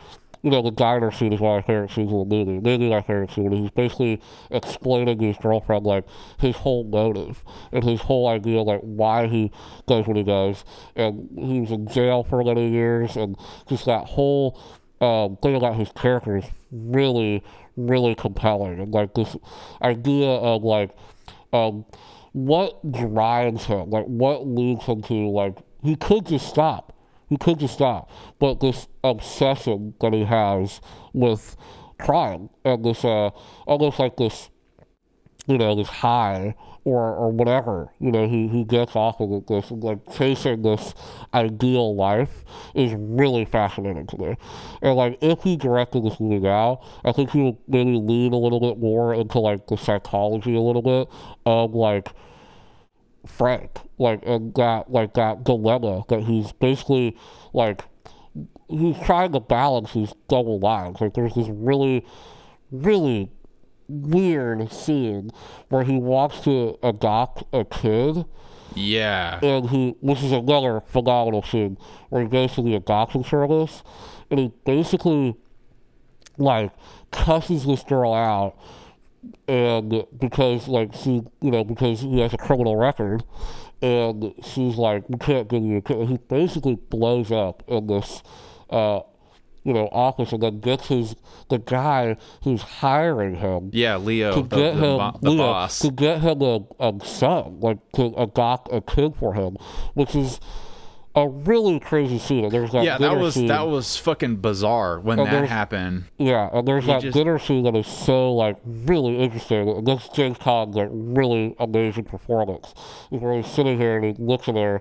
[0.43, 3.01] you know the diner scene is of my favorite scenes in the movie maybe my
[3.01, 6.05] favorite scene he's basically explaining to his girlfriend like
[6.39, 9.51] his whole motive and his whole idea like why he
[9.87, 10.65] does what he does
[10.97, 13.37] and he was in jail for many years and
[13.69, 14.59] just that whole
[15.03, 17.43] um, thing about his character is really,
[17.77, 18.81] really compelling.
[18.81, 19.37] And like this
[19.83, 20.97] idea of like,
[21.53, 21.85] um,
[22.33, 26.92] what drives him, like what leads him to like, he could just stop.
[27.39, 28.11] Could just stop.
[28.39, 30.81] But this obsession that he has
[31.13, 31.57] with
[31.99, 33.31] crime and this, uh,
[33.67, 34.51] almost like this
[35.47, 39.71] you know, this high or or whatever, you know, he, he gets off of this
[39.71, 40.95] like chasing this
[41.35, 44.37] ideal life is really fascinating to me.
[44.83, 48.39] And like if he directed this movie now, I think he would maybe lean a
[48.39, 51.09] little bit more into like the psychology a little bit
[51.47, 52.09] of like
[53.27, 53.71] Frank.
[53.99, 57.17] Like and that like that dilemma that he's basically
[57.53, 57.85] like
[58.69, 61.01] he's trying to balance these double lives.
[61.01, 62.05] Like there's this really
[62.71, 63.31] really
[63.89, 65.31] weird scene
[65.69, 68.25] where he wants to adopt a kid
[68.75, 69.39] yeah.
[69.43, 71.77] and he which is another phenomenal scene
[72.09, 73.83] where he goes to the adoption service
[74.31, 75.37] and he basically
[76.39, 76.73] like
[77.11, 78.57] cusses this girl out
[79.49, 83.25] and because like she, you know, because he has a criminal record,
[83.81, 85.79] and she's like, we can't give you.
[85.79, 88.23] A, ki-" he basically blows up in this,
[88.71, 89.01] uh,
[89.65, 91.15] you know, office, and then gets his
[91.49, 95.39] the guy who's hiring him Yeah, Leo, to the, get the him bo- the Leo,
[95.39, 95.79] boss.
[95.81, 99.57] to get him a, a son, like to adopt a kid for him,
[99.95, 100.41] which is
[101.15, 102.45] a really crazy scene.
[102.45, 103.47] And there's that yeah, that was scene.
[103.49, 106.05] that was fucking bizarre when Oh, that happened.
[106.19, 109.69] Yeah, and there's that just- dinner scene that is so like really interesting.
[109.69, 112.73] And that's James Caan's like really amazing performance.
[113.11, 114.81] He's sitting here and he looks at her.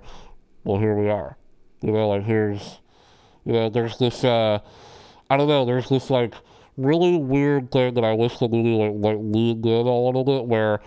[0.64, 1.38] Well, here we are.
[1.82, 2.80] You know, like here's,
[3.44, 4.24] you know, there's this.
[4.24, 4.60] uh
[5.30, 5.66] I don't know.
[5.66, 6.34] There's this like
[6.78, 10.46] really weird thing that I wish the movie like like leaned in a little bit,
[10.46, 10.80] where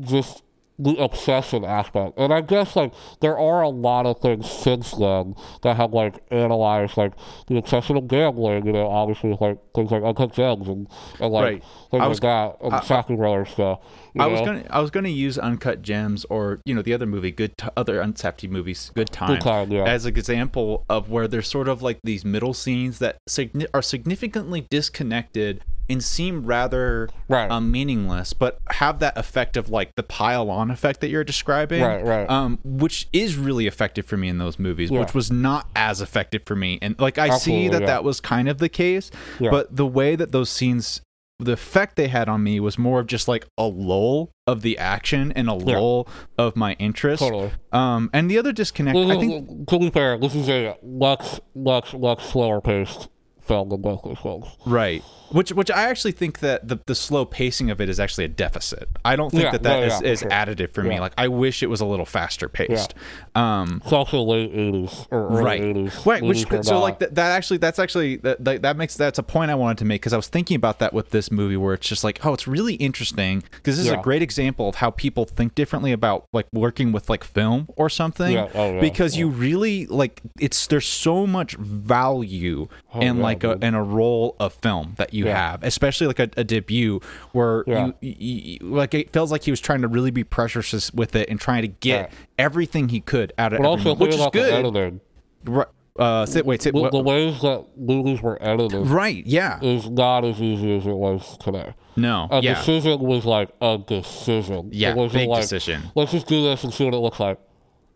[0.00, 0.43] just
[0.78, 2.14] the obsession aspect.
[2.18, 6.22] And I guess like there are a lot of things since then that have like
[6.32, 7.12] analyzed like
[7.46, 10.88] the obsession of gambling, you know, obviously like things like Uncut Gems and,
[11.20, 11.62] and like Right.
[11.62, 13.78] things I like was- that and Safdie Brothers stuff.
[14.14, 17.06] you I was gonna I was gonna use Uncut Gems or you know the other
[17.06, 19.84] movie, good T- other Unsafety movies, Good Time, Time, yeah.
[19.84, 23.82] as an example of where there's sort of like these middle scenes that signi- are
[23.82, 27.50] significantly disconnected and seem rather Right.
[27.50, 31.82] um, meaningless, but have that effect of like the pile on effect that you're describing,
[31.82, 32.30] Right, right.
[32.30, 35.00] Um, which is really effective for me in those movies, Yeah.
[35.00, 36.78] which was not as effective for me.
[36.80, 37.86] And like I see that yeah.
[37.86, 39.50] that was kind of the case, Yeah.
[39.50, 41.00] but the way that those scenes
[41.40, 44.78] the effect they had on me was more of just like a lull of the
[44.78, 46.06] action and a lull
[46.38, 47.20] of my interest.
[47.20, 47.50] Totally.
[47.72, 50.76] Um, and the other disconnect, This I is- think, to be fair, this is a
[50.84, 53.08] much, much, much slower paced
[53.46, 54.18] film than both these
[54.66, 55.02] right.
[55.30, 58.28] Which, which I actually think that the, the slow pacing of it is actually a
[58.28, 58.88] deficit.
[59.04, 60.30] I don't think Yeah, that that no, is, yeah, is sure.
[60.30, 61.00] additive for me.
[61.00, 62.94] Like I wish it was a little faster paced.
[63.34, 66.06] Um, late 80s or right 80s.
[66.06, 69.22] right which 80s so like that, that actually that's actually that, that makes that's a
[69.24, 71.74] point i wanted to make because i was thinking about that with this movie where
[71.74, 73.98] it's just like oh it's really interesting because this is Yeah.
[73.98, 77.88] a great example of how people think differently about like working with like film or
[77.90, 82.68] something Yeah, oh, yeah, because you really like it's there's so much value
[83.00, 85.50] in yeah, like a in a role of film that you Yeah.
[85.50, 87.00] have especially like a, a debut
[87.32, 87.86] where Yeah.
[88.00, 91.16] you, you, you like it feels like he was trying to really be precious with
[91.16, 92.10] it and trying to get Right.
[92.38, 95.00] everything he could out of But every also movie, which is about good.
[95.46, 95.66] Right.
[95.96, 99.60] Uh, sit, wait, sit, The, what- the ways that movies were edited right, yeah.
[99.62, 101.72] is not as easy as it was today.
[101.94, 102.54] No, A yeah.
[102.54, 104.70] decision was like a decision.
[104.72, 105.82] Yeah, it wasn't big like, decision.
[105.94, 107.38] Let's just do this and see what it looks like.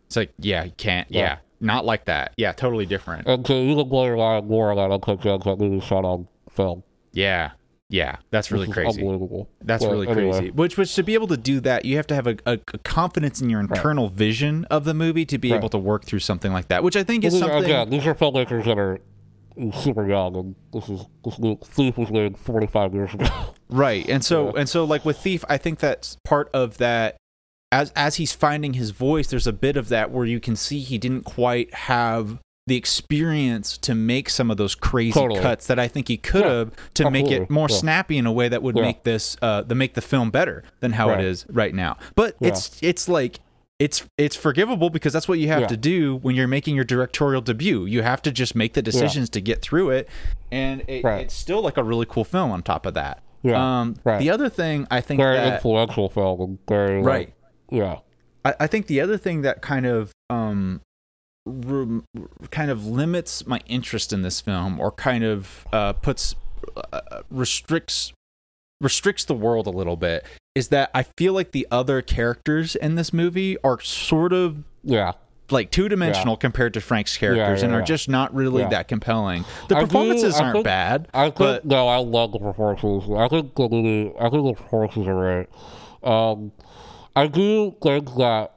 [0.07, 1.39] It's like, yeah, you can't, yeah.
[1.59, 2.33] Not like that.
[2.37, 3.27] Yeah, totally different.
[3.27, 6.83] And to even blow your mind more that Uncut Gems that movie shot on film.
[7.11, 7.51] yeah,
[7.89, 8.17] yeah.
[8.31, 9.01] That's really crazy.
[9.01, 9.49] Unbelievable.
[9.61, 10.51] That's But really anyway, crazy.
[10.51, 12.77] Which, which to be able to do that, you have to have a, a, a
[12.79, 15.57] confidence in your internal vision of the movie to be Right.
[15.57, 16.83] able to work through something like that.
[16.83, 17.63] Which I think is are, something.
[17.63, 18.99] again, these are filmmakers that are
[19.73, 23.27] super young, and this is this new Thief was made 45 years ago.
[23.69, 24.61] right and so Yeah.
[24.61, 27.17] and so like with thief i think that's part of that
[27.71, 30.79] as as he's finding his voice there's a bit of that where you can see
[30.79, 35.41] he didn't quite have the experience to make some of those crazy Totally.
[35.41, 37.75] cuts that i think he could Yeah, have to make it more Yeah.
[37.77, 38.81] snappy in a way that would Yeah.
[38.83, 41.19] make this uh the make the film better than how Right.
[41.19, 43.39] it is right now but it's it's like
[43.79, 47.39] it's it's forgivable because that's what you have to do when you're making your directorial
[47.39, 47.85] debut.
[47.85, 50.09] You have to just make the decisions to get through it,
[50.51, 51.21] and it, Right.
[51.21, 53.21] it's still like a really cool film on top of that.
[53.41, 54.19] Yeah, Um, right.
[54.19, 57.33] The other thing I think very that influential film, very like, Right.
[57.71, 57.99] Yeah,
[58.45, 60.81] I, I think the other thing that kind of um
[61.45, 62.05] rem-
[62.51, 66.35] kind of limits my interest in this film or kind of uh, puts
[66.91, 68.13] uh, restricts
[68.81, 72.95] restricts the world a little bit is that I feel like the other characters in
[72.95, 75.13] this movie are sort of yeah.
[75.49, 77.85] like two dimensional compared to Frank's characters yeah, and are yeah.
[77.85, 78.69] just not really Yeah.
[78.69, 79.45] that compelling.
[79.67, 83.09] The I performances aren't think- bad, I think but no, I love the performances.
[83.11, 85.47] I think the I think the performances are great.
[86.03, 86.51] Um,
[87.19, 88.53] I do think that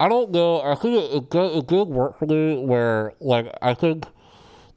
[0.00, 0.60] I don't know.
[0.62, 4.04] I think it, it, did, it did work for me where like I think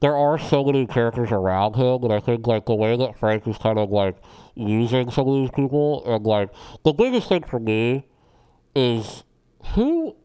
[0.00, 3.46] there are so many characters around him, and I think like the way that Frank
[3.46, 4.16] is kind of like
[4.54, 6.50] using some of these people, and like
[6.84, 8.06] the biggest thing for me
[8.74, 9.22] is
[9.74, 10.16] who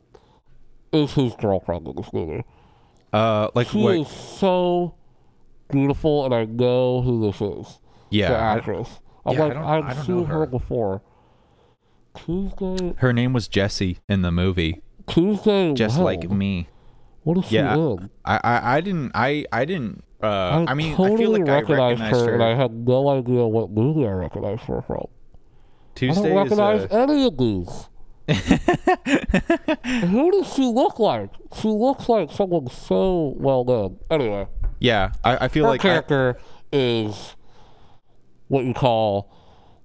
[0.92, 2.44] is his girlfriend in this movie.
[3.14, 4.96] uh, like She is so
[5.70, 7.80] beautiful, and I know who this is.
[8.10, 9.00] Yeah, the I- actress.
[9.26, 10.40] I'm yeah, I like, don't- I I've seen her.
[10.40, 10.46] her.
[10.48, 11.02] before.
[12.26, 16.06] Tuesday, her name was Jessie in the movie, Tuesday, just Weld.
[16.06, 16.68] like me.
[17.24, 18.10] What is she Yeah, in?
[18.26, 20.04] I, I, I didn't, I, I didn't.
[20.22, 22.34] Uh, I, mean, totally I feel like I recognized recognized her, her.
[22.36, 25.08] and I had no idea what movie I recognized her from.
[25.96, 27.90] Tuesday I don't recognize uh, any of these.
[30.10, 31.30] Who does she look like?
[31.62, 34.00] She looks like someone so well known.
[34.10, 34.48] Anyway,
[34.80, 35.12] yeah.
[35.24, 36.38] I, I feel her like I, character
[36.72, 37.36] is
[38.48, 39.32] what you call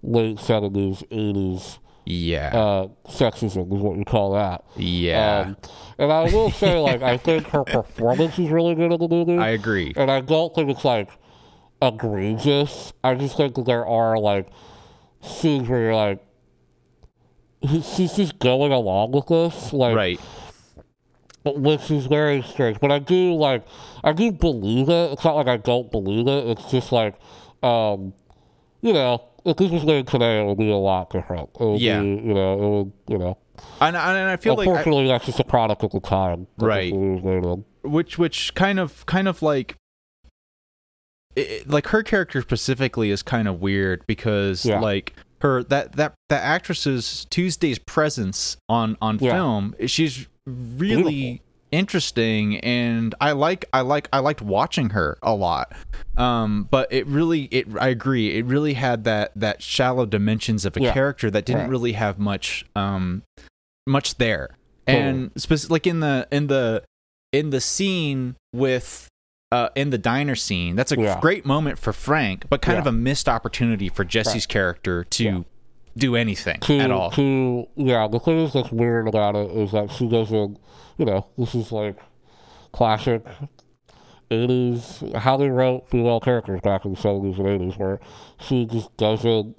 [0.02, 2.48] late seventies, eighties Yeah.
[2.56, 4.64] uh, sexism is what you call that.
[4.76, 5.40] yeah.
[5.46, 5.56] Um,
[5.98, 9.38] and I will say, like, I think her performance is really good in the movie.
[9.38, 9.92] I agree.
[9.96, 11.10] and I don't think it's like
[11.80, 12.92] egregious.
[13.04, 14.48] I just think that there are like
[15.20, 16.24] scenes where you're like,
[17.84, 20.20] she's just going along with this, like, Right.
[21.44, 22.80] but which is very strange.
[22.80, 23.64] But I do like,
[24.02, 25.12] I do believe it.
[25.12, 26.46] It's not like I don't believe it.
[26.48, 27.14] It's just like,
[27.62, 28.14] um,
[28.80, 31.50] you know, if this was made today, it would be a lot different.
[31.60, 32.00] Yeah.
[32.00, 33.38] be, you know, it would, you know.
[33.80, 36.46] And, and I feel like I- Unfortunately, that's just a product of the time.
[36.58, 36.92] Right.
[36.92, 37.64] movie was made in.
[37.90, 39.76] which which kind of kind of like
[41.36, 44.80] it, it- like her character specifically is kind of weird because Yeah.
[44.80, 49.32] like her that that that actress's Tuesday's presence on on Yeah.
[49.32, 51.46] film she's really Beautiful.
[51.72, 55.72] Interesting and I like I like I liked watching her a lot
[56.16, 60.76] um but it really it I agree it really had that that shallow dimensions of
[60.76, 60.92] a Yeah.
[60.92, 61.70] character that didn't Right.
[61.70, 63.22] really have much um
[63.86, 64.50] much there
[64.86, 66.82] and spec- like in the in the
[67.32, 69.08] in the scene with
[69.50, 71.18] uh in the diner scene that's a Yeah.
[71.20, 72.80] great moment for frank but kind Yeah.
[72.82, 75.44] of a missed opportunity for jesse's character to
[75.96, 79.90] do anything to, at all To yeah, the thing that's weird about it is that
[79.90, 80.58] she doesn't.
[80.98, 81.96] You know, this is like
[82.72, 83.24] classic
[84.30, 88.00] eighties how they wrote female characters back in the seventies and eighties, where
[88.38, 89.56] she just doesn't.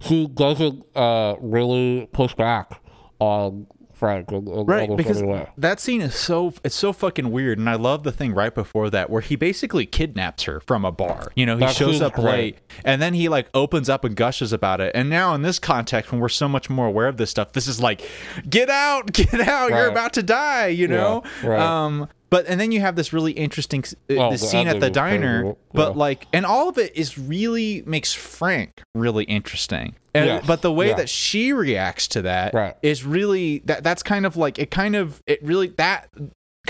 [0.00, 2.82] She doesn't uh, really push back
[3.20, 3.68] on
[4.00, 5.22] Frank in, in right because
[5.58, 8.88] that scene is so it's so fucking weird and i love the thing right before
[8.88, 11.30] that where he basically kidnaps her from a bar.
[11.34, 12.24] You know he That shows up great.
[12.24, 14.92] late and then he like opens up and gushes about it.
[14.94, 17.66] And now in this context when we're so much more aware of this stuff this
[17.66, 18.00] is like
[18.48, 21.22] get out get out you're about to die you know?
[21.44, 21.60] right.
[21.60, 25.54] um but and then you have this really interesting uh, Oh, scene at the diner
[25.74, 25.98] but Yeah.
[25.98, 30.44] like and all of it is really makes frank really interesting and, Yes.
[30.46, 30.96] but the way Yeah.
[30.96, 32.74] that she reacts to that Right.
[32.82, 36.08] is really that that's kind of like it kind of it really that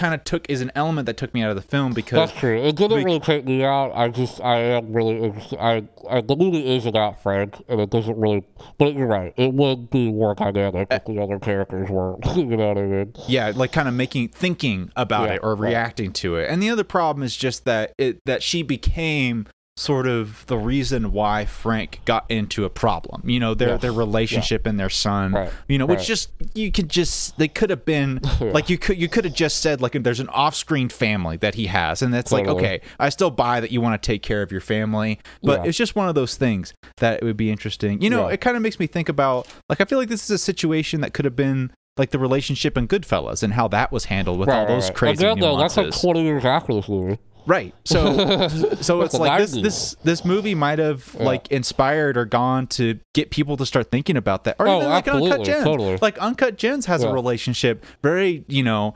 [0.01, 2.39] kind of took is an element that took me out of the film because That's
[2.41, 2.59] true.
[2.61, 3.93] It didn't really take me out.
[3.95, 5.33] I just, I am really.
[5.61, 8.45] I, I, the movie is about Frank, and it doesn't really.
[8.79, 9.35] But you're right.
[9.37, 12.17] It would be more dynamic if the other characters were.
[12.35, 13.13] you know what I mean?
[13.29, 15.71] yeah like kind of making thinking about Yeah, it or right.
[15.71, 19.47] reacting to it and the other problem is just that it that she became
[19.81, 23.81] sort of the reason why Frank got into a problem you know their Yes.
[23.81, 27.71] their relationship and their son Right, you know which just you could just they could
[27.71, 31.39] have been like you could you could have just said like there's an off-screen family
[31.39, 34.23] that he has and that's like okay I still buy that you want to take
[34.23, 35.69] care of your family but Yeah.
[35.71, 38.35] it's just one of those things that it would be interesting you know Yeah.
[38.35, 41.01] it kind of makes me think about like I feel like this is a situation
[41.01, 44.49] that could have been like the relationship in Goodfellas and how that was handled with
[44.49, 44.95] all Right, right, those right.
[44.95, 47.19] crazy Again, though, that's like 20 years after this movie.
[47.47, 47.75] Right.
[47.85, 48.49] So
[48.81, 51.25] so it's like this this this movie might have Yeah.
[51.25, 54.57] like inspired or gone to get people to start thinking about that.
[54.59, 55.65] Or Oh, even like Uncut Gems.
[55.65, 55.99] totally.
[56.01, 58.95] Like Uncut Gems has a relationship, very, you know,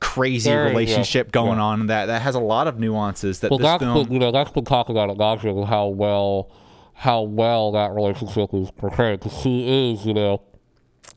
[0.00, 1.64] crazy Very, yeah, relationship going yeah.
[1.64, 4.18] on that that has a lot of nuances that Well, this that's film been, you
[4.18, 6.50] know, that's been talked about at Knoxville, how well,
[6.94, 9.20] how well that relationship is portrayed.
[9.20, 10.42] Because she is, you know,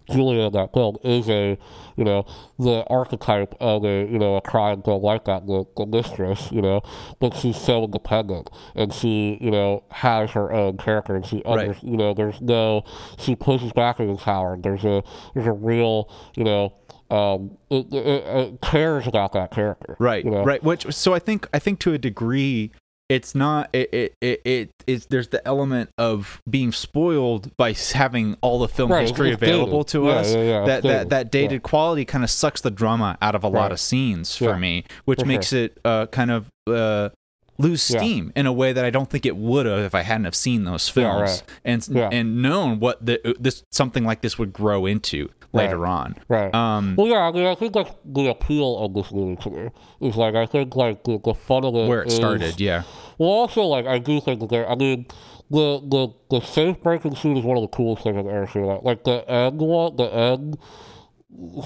[0.10, 1.58] Julia in that film is a,
[1.97, 2.25] you know,
[2.57, 6.81] the archetype of a, you know, a girl like that, the, the mistress, you know,
[7.19, 11.71] but she's so independent and she, you know, has her own character and she, under,
[11.71, 11.83] Right.
[11.83, 12.83] you know, there's no,
[13.17, 14.63] she pushes back against Howard.
[14.63, 16.73] There's a, there's a real, you know,
[17.10, 19.95] um, it, it, it cares about that character.
[19.97, 20.43] right you know?
[20.43, 22.71] right which so i think i think to a degree
[23.10, 28.60] it's not it it it, it there's the element of being spoiled by having all
[28.60, 29.88] the film Right, history available dated.
[29.91, 30.34] to Yeah, us.
[30.34, 31.10] yeah, yeah, that, that dated.
[31.10, 34.58] that dated quality kind of sucks the drama out of a lot of scenes for
[34.58, 37.10] me which makes it uh kind of uh
[37.58, 38.00] lose Yeah.
[38.00, 40.36] steam in a way that I don't think it would have if I hadn't have
[40.36, 41.43] seen those Yeah, films right.
[41.65, 42.10] and Yeah.
[42.12, 46.15] and known what the this something like this would grow into later on.
[46.28, 46.54] Right.
[46.54, 49.70] Um, Well, yeah, I mean, I think that's the appeal of this movie to me.
[50.02, 52.84] Is like I think like the, the fun of it where it is- started, yeah.
[53.17, 54.70] Well, also like I do think that.
[54.70, 55.08] I mean,
[55.50, 58.65] the the the safe breaking scene is one of the coolest things I've ever seen.
[58.65, 60.58] Like, like the end one, the end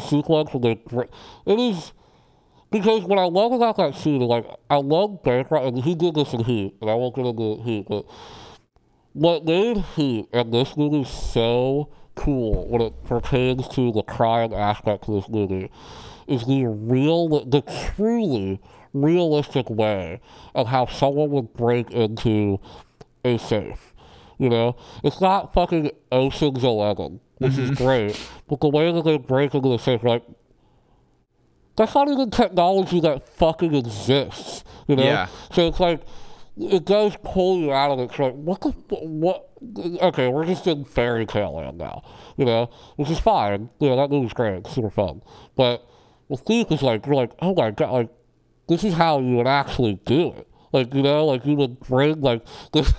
[0.07, 1.09] sequence they break.
[1.45, 1.91] It is
[2.71, 6.33] because what I love about that scene like I love Bankroft and he did this
[6.33, 8.05] in Heat, and I won't get into Heat, but
[9.13, 15.07] what made Heat and this movie so cool when it pertains to the crime aspect
[15.07, 15.71] of this movie
[16.27, 17.61] is the real, the
[17.95, 18.61] truly
[18.93, 20.21] realistic way
[20.55, 22.59] of how someone would break into
[23.25, 23.93] a safe.
[24.37, 27.83] You know, it's not fucking Ocean's Eleven, which is mm-hmm.
[27.83, 30.23] great, but the way that they break into the safe, like
[31.85, 34.63] that's not even technology that fucking exists.
[34.87, 35.27] You know, Yeah.
[35.51, 36.01] so it's like
[36.57, 38.03] it does pull you out of it.
[38.11, 39.49] It's like, what the, what?
[40.01, 42.03] Okay, we're just in fairy tale land now,
[42.37, 43.69] you know, which is fine.
[43.79, 45.21] You know, that movie's great, it's super fun.
[45.55, 45.83] But
[46.29, 48.09] with Thief, it's like, you're like, oh my god, like,
[48.67, 50.47] this is how you would actually do it.
[50.73, 52.93] Like, you know, like you would bring like this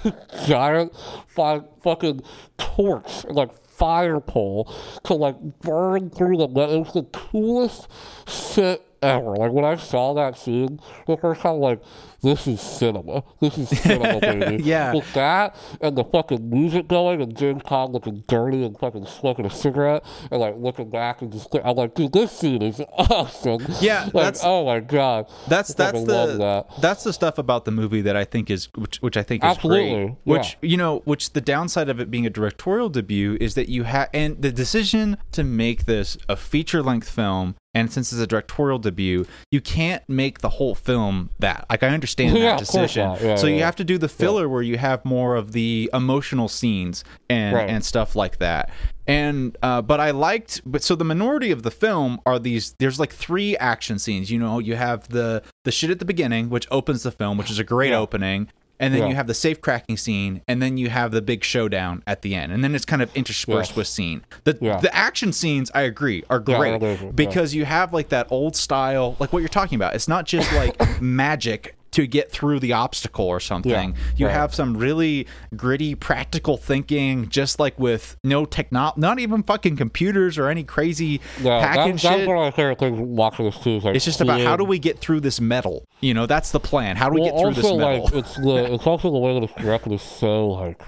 [0.47, 0.93] giant
[1.29, 2.21] fi- fucking
[2.59, 4.73] torch and like fire pole
[5.05, 6.75] to like burn through the metal.
[6.75, 7.89] It was the coolest
[8.27, 9.37] shit ever.
[9.37, 11.83] Like when I saw that scene the first time, like
[12.23, 13.25] this is cinema.
[13.41, 14.63] This is cinema, baby.
[14.63, 14.95] Yeah.
[14.95, 19.45] With that and the fucking music going and James Caan looking dirty and fucking smoking
[19.47, 23.67] a cigarette and like looking back and just I'm like, dude, this scene is awesome.
[23.81, 25.27] Yeah, like, that's- oh my god.
[25.49, 26.81] That's I that's the love that.
[26.81, 29.51] that's the stuff about the movie that I think is which, which I think is
[29.57, 30.17] Absolutely, great.
[30.25, 33.83] Which you know, which the downside of it being a directorial debut is that you
[33.85, 37.57] have and the decision to make this a feature length film.
[37.75, 41.65] And since it's a directorial debut, you can't make the whole film that.
[41.71, 43.17] Like I understand Yeah, that decision.
[43.23, 43.65] Yeah, so you yeah.
[43.65, 47.71] have to do the filler where you have more of the emotional scenes and Right.
[47.71, 48.69] and stuff like that.
[49.07, 53.01] And uh, but I liked but so the minority of the film are these there's
[53.01, 54.31] like three action scenes.
[54.31, 57.51] You know, you have the the shit at the beginning, which opens the film, which
[57.51, 58.49] is a great opening.
[58.83, 59.09] And then Yeah.
[59.11, 62.35] you have the safe cracking scene, and then you have the big showdown at the
[62.35, 63.77] end, and then it's kind of interspersed Yeah.
[63.77, 64.25] with scene.
[64.45, 64.81] The Yeah.
[64.81, 69.33] the action scenes, I agree, are great because you have like that old style, like
[69.33, 69.95] what you're talking about.
[69.95, 73.71] It's not just like magic to get through the obstacle or something.
[73.93, 74.33] Yeah, you right.
[74.33, 75.27] have some really
[75.57, 81.21] gritty, practical thinking, just like with no techno, not even fucking computers or any crazy
[81.41, 82.11] Yeah, hacking that, shit.
[82.19, 83.81] that's my favorite things watching this too.
[83.81, 85.85] Like It's just about how do we get through this metal?
[86.01, 86.97] You know, that's the plan.
[86.97, 88.05] How do we well, get through also this metal?
[88.05, 90.81] like it's the it's also the way that it's directed is so like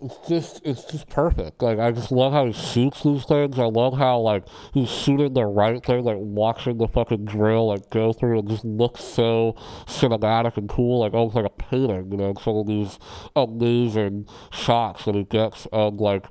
[0.00, 1.62] it's just it's just perfect.
[1.62, 3.58] Like I just love how he shoots these things.
[3.58, 7.90] I love how like he's shooting the right thing, like watching the fucking drill like
[7.90, 9.54] go through and just looks so
[9.86, 12.98] cinematic and cool, like almost like a painting, you know, some of these
[13.34, 16.26] amazing shots that he gets of like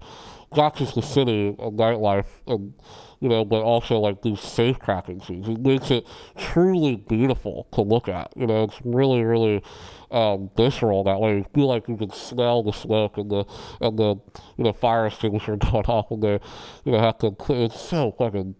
[0.55, 2.73] not just the city and nightlife and
[3.19, 5.47] you know, but also like these safe cracking scenes.
[5.47, 6.05] It makes it
[6.37, 8.31] truly beautiful to look at.
[8.35, 9.63] You know, it's really, really
[10.11, 11.37] um, visceral that way.
[11.37, 13.45] You feel like you can smell the smoke and the
[13.81, 14.15] and the
[14.57, 16.39] you know fire extinguisher going off when they
[16.85, 17.31] you know have to.
[17.31, 17.65] clear.
[17.65, 18.55] It's so fucking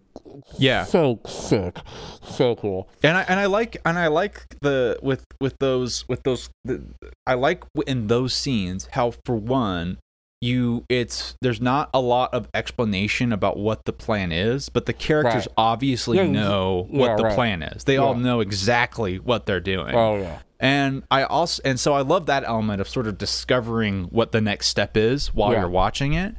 [0.58, 0.84] yeah.
[0.84, 1.78] so sick,
[2.22, 2.88] so cool.
[3.02, 6.82] and I and I like and I like the with with those with those the,
[7.26, 9.98] I like in those scenes how for one
[10.40, 14.92] you it's there's not a lot of explanation about what the plan is but the
[14.92, 15.54] characters Right.
[15.56, 17.34] obviously Yeah, know yeah, what the right.
[17.34, 20.38] plan is they all know exactly what they're doing Oh yeah.
[20.60, 24.40] and I also and so I love that element of sort of discovering what the
[24.40, 25.60] next step is while Yeah.
[25.60, 26.36] you're watching it.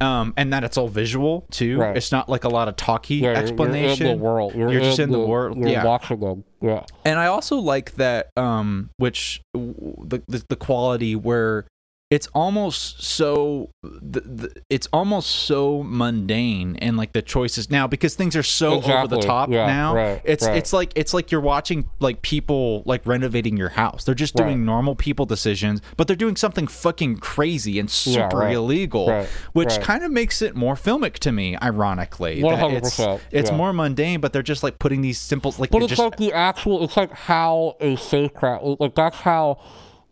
[0.00, 1.78] Um, and that it's all visual too.
[1.78, 1.96] Right.
[1.96, 4.04] It's not like a lot of talky Yeah, explanation.
[4.06, 4.54] You're in the world.
[4.56, 5.56] You're, just in the, the world.
[5.58, 5.84] You're Yeah.
[5.84, 6.42] watching them.
[6.60, 6.84] Yeah.
[7.04, 11.66] And I also like that, um, which the, the the quality where
[12.12, 18.14] it's almost so the, the, it's almost so mundane and like the choices now because
[18.14, 19.94] things are so over the top Yeah, now.
[19.94, 20.58] right, it's right.
[20.58, 24.04] it's like it's like you're watching like people like renovating your house.
[24.04, 24.58] They're just doing Right.
[24.58, 28.54] normal people decisions, but they're doing something fucking crazy and Yeah, super right.
[28.56, 31.56] illegal, which kind of makes it more filmic to me.
[31.62, 33.56] Ironically, it's 100%, it's yeah.
[33.56, 36.34] more mundane, but they're just like putting these simple like But it's just like the
[36.34, 36.84] actual.
[36.84, 38.60] It's like how a safe crack.
[38.62, 39.62] Like that's how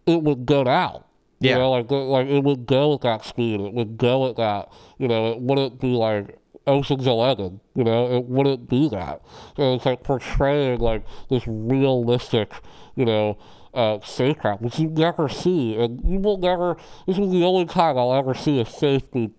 [0.07, 0.65] it would go
[1.41, 1.49] down.
[1.49, 1.59] You Yeah.
[1.59, 3.61] know, like like it would go at that speed.
[3.61, 4.70] It would go at that.
[4.99, 7.61] You know, it wouldn't be like Ocean's Eleven.
[7.74, 9.22] You know, it wouldn't be that.
[9.57, 12.53] So it's like portraying like this realistic.
[12.97, 13.38] You know.
[13.72, 16.76] Uh, safe crack, which you never see, and you will never.
[17.07, 19.30] This is the only time I'll ever see a safe be,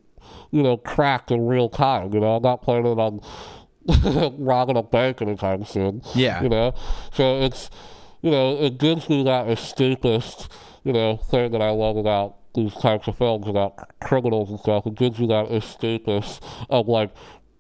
[0.51, 2.13] you know, cracked in real time.
[2.13, 3.19] You know, I'm not planning on
[4.39, 6.01] robbing a bank anytime soon.
[6.15, 6.41] Yeah.
[6.43, 6.73] You know?
[7.13, 7.69] So it's,
[8.21, 10.47] you know, it gives me that escapist,
[10.83, 14.85] you know, thing that I love about these types of films about criminals and stuff.
[14.85, 17.11] It gives you that escapist of like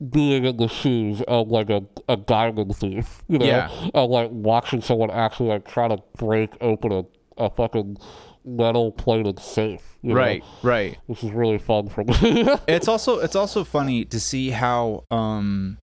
[0.09, 3.45] being in the shoes of like a, a diamond thief, you know?
[3.45, 3.69] Yeah.
[3.93, 7.05] Of like watching someone actually like try to break open a,
[7.37, 7.97] a fucking
[8.43, 9.97] metal plated safe.
[10.01, 10.15] You know?
[10.15, 10.97] right, right.
[11.05, 12.13] Which is really fun for me.
[12.67, 15.77] it's also it's also funny to see how um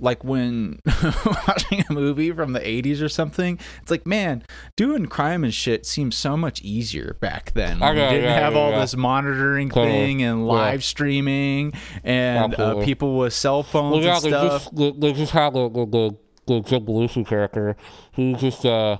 [0.00, 0.80] like when
[1.46, 4.42] watching a movie from the 80s or something it's like man
[4.76, 8.54] doing crime and shit seems so much easier back then I you didn't yeah, have
[8.54, 8.80] yeah, all yeah.
[8.80, 9.92] this monitoring Totally.
[9.92, 11.72] thing and live streaming
[12.02, 15.32] and uh, people with cell phones Well, yeah, and they stuff just they, they just
[15.32, 16.16] have the the, the,
[16.46, 17.76] the Jim Belushi character.
[18.12, 18.98] He just uh,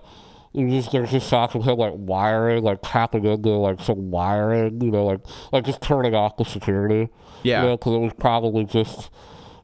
[0.53, 4.81] he just there's just shots of him like wiring, like tapping into like some wiring,
[4.81, 5.21] you know, like
[5.53, 7.11] like just turning off the security.
[7.43, 7.63] Yeah.
[7.63, 9.11] you know, because it was probably just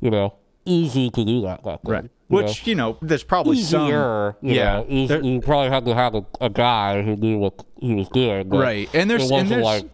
[0.00, 0.34] you know
[0.70, 1.92] easy to do that back then.
[1.92, 2.10] Right.
[2.28, 3.88] which you know, there's probably some.
[4.40, 7.94] You yeah, know, you probably had to have a, a guy who knew what he
[7.94, 8.48] was doing.
[8.48, 9.84] Right, and there's- and there's- like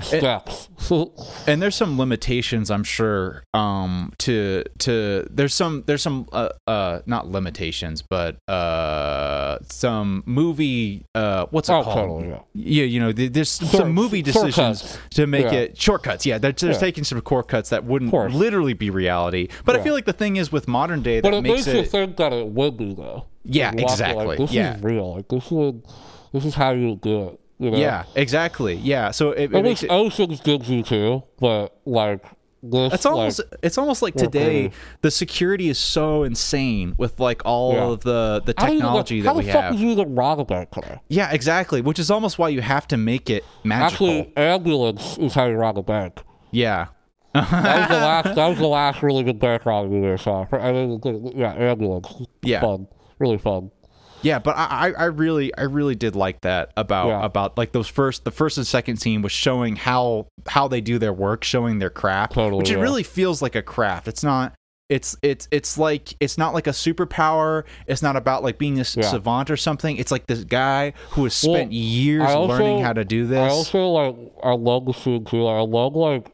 [0.00, 0.68] steps.
[1.46, 7.00] and there's some limitations i'm sure um to to there's some there's some uh uh
[7.06, 12.28] not limitations but uh some movie uh what's it oh, called totally.
[12.28, 12.38] Yeah.
[12.54, 14.98] yeah you know th- there's Short- some movie decisions shortcuts.
[15.10, 15.52] to make Yeah.
[15.60, 16.78] it shortcuts yeah they're, they're Yeah.
[16.78, 20.52] taking some shortcuts that wouldn't literally be reality but i feel like the thing is
[20.52, 22.94] with modern day that But it makes makes you it think that it would be
[22.94, 23.26] though.
[23.46, 24.76] Yeah, You watch it exactly, Like, this yeah.
[24.76, 25.14] is real.
[25.16, 25.82] Like this would,
[26.32, 27.40] this is how you do it.
[27.58, 27.78] You know?
[27.78, 32.24] yeah exactly yeah so it, it makes it Ocean's gives you too, but like
[32.66, 34.70] this, It's almost like, it's almost like today
[35.02, 37.82] the security is so insane with like all Yeah.
[37.84, 39.74] of the the how do you even- technology how that we the fuck have.
[39.78, 40.70] you even rob a bank
[41.08, 41.80] yeah, exactly.
[41.82, 44.08] Which is almost why you have to make it magical.
[44.08, 46.22] Actually, ambulance is how you rob a bank.
[46.50, 46.86] yeah.
[47.34, 48.34] That was the last.
[48.36, 50.46] That was the last really good bank robbery I saw.
[50.52, 51.00] I mean,
[51.36, 52.08] yeah, ambulance.
[52.42, 52.60] Yeah.
[52.60, 52.86] fun,
[53.18, 53.70] really fun.
[54.24, 57.24] Yeah, but I, I really I really did like that about Yeah.
[57.24, 60.98] about like those first the first and second scene was showing how how they do
[60.98, 62.82] their work, showing their craft, Totally, which it yeah.
[62.82, 64.08] really feels like a craft.
[64.08, 64.54] It's not.
[64.90, 67.64] It's it's it's like it's not like a superpower.
[67.86, 69.02] It's not about like being a Yeah.
[69.02, 69.96] savant or something.
[69.96, 73.38] It's like this guy who has Well, spent years also- learning how to do this.
[73.38, 74.16] I also like.
[74.42, 75.42] I love the scene too.
[75.42, 76.30] Like, I love like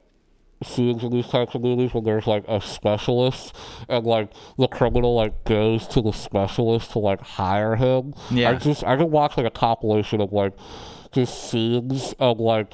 [0.62, 3.54] scenes in these types of movies when there's like a specialist
[3.88, 8.14] and like the criminal like goes to the specialist to like hire him.
[8.30, 8.50] Yeah.
[8.50, 10.52] I just I can watch like a compilation of like
[11.12, 12.72] just scenes of like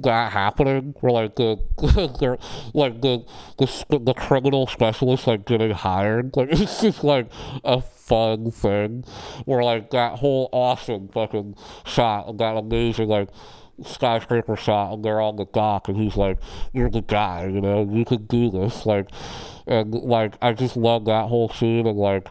[0.00, 1.56] that happening where like the
[2.74, 3.24] like the
[3.56, 7.28] the the criminal specialist like getting hired like it's just like
[7.64, 9.04] a fun thing
[9.44, 11.54] where like that whole awesome fucking
[11.84, 13.28] shot of that amazing like
[13.84, 16.38] skyscraper shot and they're on the dock and he's like
[16.72, 19.08] you're the guy you know you can do this like
[19.66, 22.28] and like I just love that whole scene and like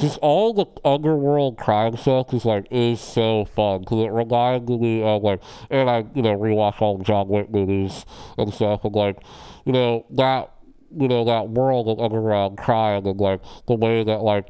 [0.00, 5.02] just all the underworld crime stuff is like is so fun because it reminds me
[5.02, 5.40] of like
[5.70, 8.04] and I you know rewatch all the John Wick movies
[8.36, 9.18] and stuff and like
[9.64, 10.50] you know that
[10.96, 14.48] you know that world of underground crime and like the way that like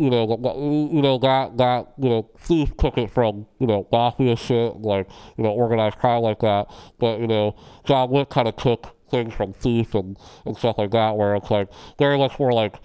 [0.00, 0.54] you know the- the-
[0.94, 5.08] you know that that you know Thief took it from you know mafia shit like
[5.36, 6.66] you know organized crime like that
[6.98, 10.90] but you know John Wick kind of took things from Thief and, and stuff like
[10.92, 12.76] that where it's like very much more like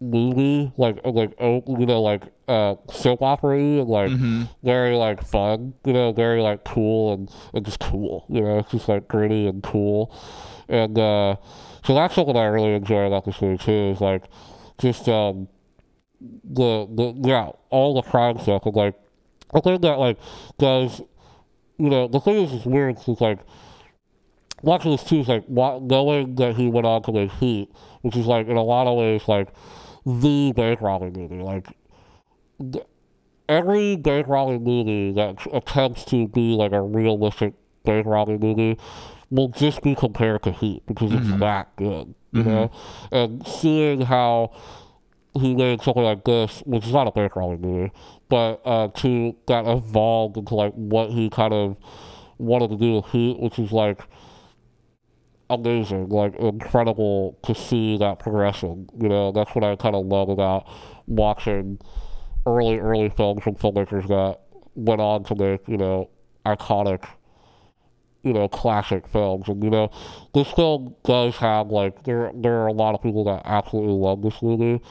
[0.00, 4.10] movie, like like oh, you know, like uh, soap opera, and like
[4.62, 8.70] very like fun, you know, very like cool and, and just cool, you know, it's
[8.70, 10.14] just like gritty and cool,
[10.68, 11.36] and uh,
[11.84, 13.90] so that's something I really enjoy about this movie too.
[13.94, 14.24] Is like
[14.78, 15.48] just um
[16.20, 18.94] the the yeah all the crime stuff and like
[19.54, 20.18] the thing that like
[20.58, 21.00] does
[21.78, 23.38] you know the thing is is weird is like
[24.62, 27.70] watching this too is like knowing that he went on to make Heat,
[28.02, 29.48] which is like in a lot of ways like
[30.04, 31.42] the bank robbing movie.
[31.42, 31.68] Like
[32.58, 32.84] th-
[33.48, 37.54] every bank robbing movie that attempts to be like a realistic
[37.84, 38.78] bank robbing movie
[39.30, 41.38] will just be compared to Heat because it's mm-hmm.
[41.38, 42.50] that good, you mm-hmm.
[42.50, 42.70] know.
[43.12, 44.52] And seeing how
[45.34, 47.92] he made something like this, which is not a robbing movie,
[48.28, 51.76] but uh, to that evolved into like what he kind of
[52.38, 54.00] wanted to do with Heat, which is like
[55.48, 58.88] amazing, like incredible to see that progression.
[58.98, 60.68] You know, that's what I kind of love about
[61.06, 61.78] watching
[62.46, 64.40] early, early films from filmmakers that
[64.74, 66.08] went on to make, you know,
[66.46, 67.04] iconic,
[68.22, 69.48] you know, classic films.
[69.48, 69.90] And, you know,
[70.34, 74.22] this film does have, like, there, there are a lot of people that absolutely love
[74.22, 74.82] this movie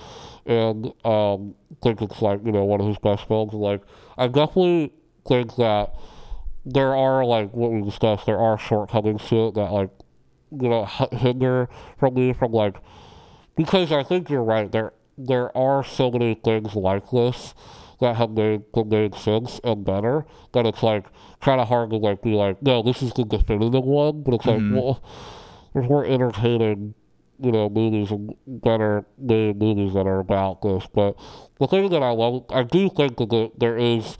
[0.46, 3.54] and um, think it's, like, you know, one of his best films.
[3.54, 3.82] And, like,
[4.18, 4.94] I definitely
[5.28, 5.94] think that
[6.66, 9.90] there are, like, what we discussed, there are shortcomings to it that, like,
[10.52, 12.78] you know, hinder from me from like
[13.56, 14.72] because I think you're right.
[14.72, 17.54] There there are so many things like this
[18.00, 21.06] that have made that made sense and better that it's like
[21.42, 24.24] kind of hard to like be like, no, this is the definitive one.
[24.24, 24.76] But it's like, mm-hmm.
[24.76, 25.04] well,
[25.74, 26.94] there's more entertaining,
[27.40, 30.86] you know, movies and better made movies that are about this.
[30.94, 31.16] But
[31.60, 34.18] the thing that I love, I do think that there- there is.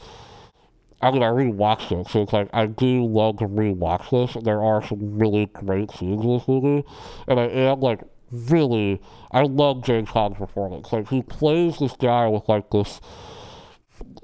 [1.02, 4.36] I mean, I rewatched it, so it's like I do love to rewatch this.
[4.36, 6.86] And there are some really great scenes in this movie,
[7.26, 8.02] and I am like
[8.32, 9.02] really.
[9.32, 10.92] I love James Caan's performance.
[10.92, 13.00] Like he plays this guy with like this.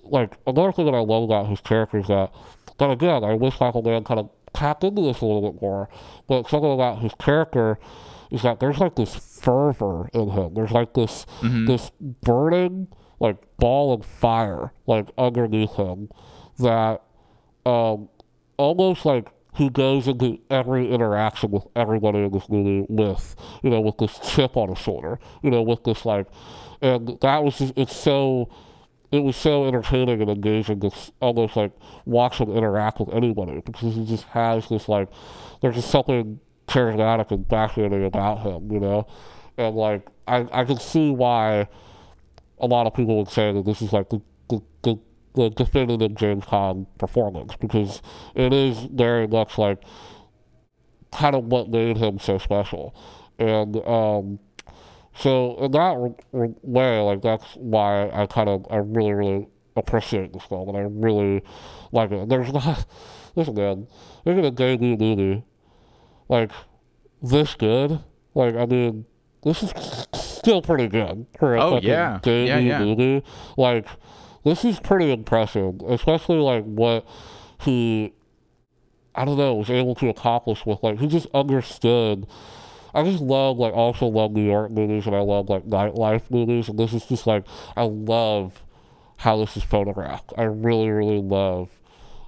[0.04, 2.34] Like another thing that I love about his character is that,
[2.78, 5.90] that again, I wish Michael Mann kind of tapped into this a little bit more.
[6.28, 7.78] But something about his character
[8.32, 10.54] is that there's like this fervor in him.
[10.54, 11.26] There's like this
[11.68, 12.88] this burning
[13.20, 16.10] like ball of fire like underneath him
[16.60, 17.02] that
[17.66, 18.10] um
[18.58, 23.80] almost like who goes into every interaction with everybody in this movie with, you know,
[23.80, 26.28] with this chip on his shoulder, you know, with this like,
[26.82, 28.50] and that was just, it's so,
[29.12, 30.84] it was so entertaining and engaging.
[30.84, 31.72] It's almost like
[32.06, 35.10] watch him interact with anybody because he just has this like,
[35.62, 39.08] there's just something charismatic and fascinating about him, you know,
[39.58, 41.68] and like I I can see why
[42.60, 45.00] a lot of people would say that this is like the the, the
[45.36, 48.02] the definitive James Caan performance because
[48.34, 49.84] it is very much like
[51.12, 52.96] kind of what made him so special.
[53.38, 54.40] And um,
[55.18, 56.16] so in that
[56.64, 60.82] way, like that's why I kind of I really really appreciate this film and I
[60.82, 61.44] really
[61.92, 62.30] like it.
[62.30, 62.86] There's not
[63.36, 63.88] listen man,
[64.26, 65.44] look at a debut movie
[66.30, 66.52] like
[67.22, 68.00] this good.
[68.34, 69.06] Like I mean,
[69.44, 69.74] this is
[70.14, 72.20] still pretty good for a Oh, fucking yeah.
[72.22, 72.80] debut Yeah, yeah.
[72.84, 73.24] movie.
[73.58, 73.88] Like
[74.44, 77.06] this is pretty impressive, especially like what
[77.62, 78.14] he
[79.16, 82.28] I don't know was able to accomplish with like he just understood.
[82.96, 86.70] I just love like also love New York movies and I love like nightlife movies
[86.70, 88.64] and this is just like I love
[89.18, 90.32] how this is photographed.
[90.38, 91.70] I really really love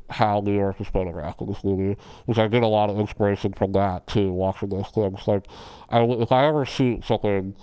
[0.09, 3.53] how New York is photographed in this movie, which I get a lot of inspiration
[3.53, 4.31] from that too.
[4.31, 5.45] Watching those things, like
[5.89, 7.55] I if I ever shoot something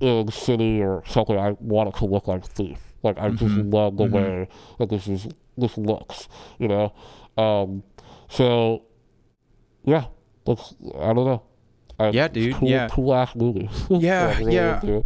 [0.00, 2.78] in city or something, I want it to look like Thief.
[3.04, 4.48] Like I just love the way
[4.78, 6.92] that this is this looks, you know.
[7.36, 7.84] Um,
[8.28, 8.82] so
[9.84, 10.06] yeah,
[10.44, 11.42] that's I don't know.
[11.98, 12.88] I, Yeah, dude, Cool, yeah.
[12.90, 13.68] cool ass movie.
[13.90, 15.00] Yeah, really yeah.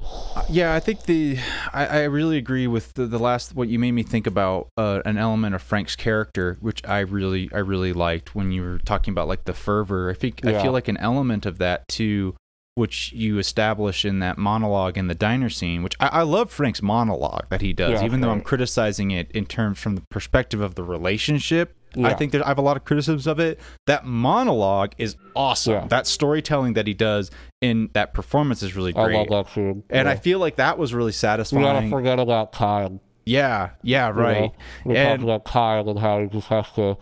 [0.48, 1.38] Yeah, I think the
[1.72, 5.00] I, I really agree with the, the last what you made me think about uh,
[5.04, 9.12] an element of Frank's character, which I really I really liked when you were talking
[9.12, 10.10] about like the fervor.
[10.10, 12.34] I think I feel like an element of that too,
[12.74, 16.82] which you establish in that monologue in the diner scene, which I, I love Frank's
[16.82, 20.60] monologue that he does, Yeah, even though I'm criticizing it in terms from the perspective
[20.60, 21.76] of the relationship.
[22.02, 23.60] I think there, I have a lot of criticisms of it.
[23.86, 25.72] That monologue is awesome.
[25.74, 25.86] Yeah.
[25.88, 27.30] That storytelling that he does
[27.60, 29.16] in that performance is really great.
[29.16, 29.82] I love that scene.
[29.90, 31.62] And I feel like that was really we satisfying.
[31.64, 33.00] gotta forget about Kyle.
[33.24, 34.40] yeah, yeah, you right.
[34.40, 34.54] know?
[34.84, 36.96] We And- about Kyle and how he just has to.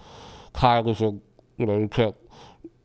[0.52, 1.22] Kyle isn't,
[1.56, 2.16] you know, you can't,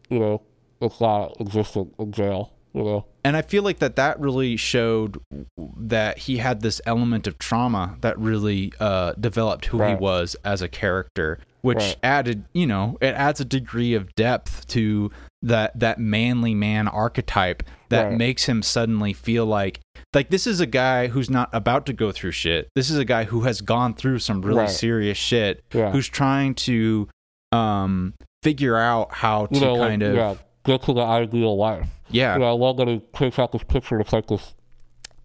[0.10, 0.42] you know,
[0.82, 3.06] it's not existent in jail, you know.
[3.24, 5.20] And I feel like that that really showed
[5.58, 10.62] that he had this element of trauma that really uh, developed who he was as
[10.62, 11.98] a character, which Right.
[12.04, 15.12] added, you know, it adds a degree of depth to
[15.42, 18.18] that that manly man archetype that Right.
[18.18, 19.80] makes him suddenly feel like
[20.14, 22.70] like this is a guy who's not about to go through shit.
[22.76, 24.70] This is a guy who has gone through some really Right.
[24.70, 25.92] serious shit, Yeah.
[25.92, 27.08] who's trying to
[27.52, 28.14] um
[28.44, 31.88] figure out how to You know, kind like, of yeah, get to the ideal life.
[32.10, 34.00] yeah You know, I love that he takes out this picture.
[34.00, 34.55] It's like this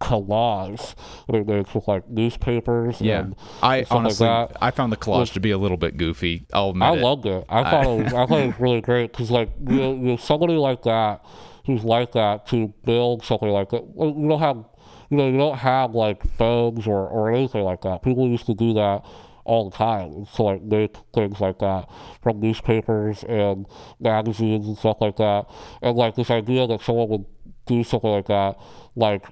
[0.01, 0.95] collage
[1.27, 2.99] makes with like newspapers.
[3.01, 4.57] Yeah, and I like honestly that.
[4.61, 6.45] I found the collage to be a little bit goofy.
[6.53, 7.01] I'll admit I it.
[7.01, 7.45] loved it.
[7.49, 9.99] I thought it was, I thought it was really great because like you know, you
[9.99, 11.23] know, somebody like that
[11.65, 13.83] who's like that to build something like that.
[13.95, 14.65] You don't have
[15.09, 18.01] you know you don't have like phones or or anything like that.
[18.01, 19.05] People used to do that
[19.43, 21.89] all the time to like make things like that
[22.21, 23.65] from newspapers and
[23.99, 25.45] magazines and stuff like that.
[25.81, 27.25] And like this idea that someone would
[27.65, 28.57] do something like that,
[28.95, 29.25] like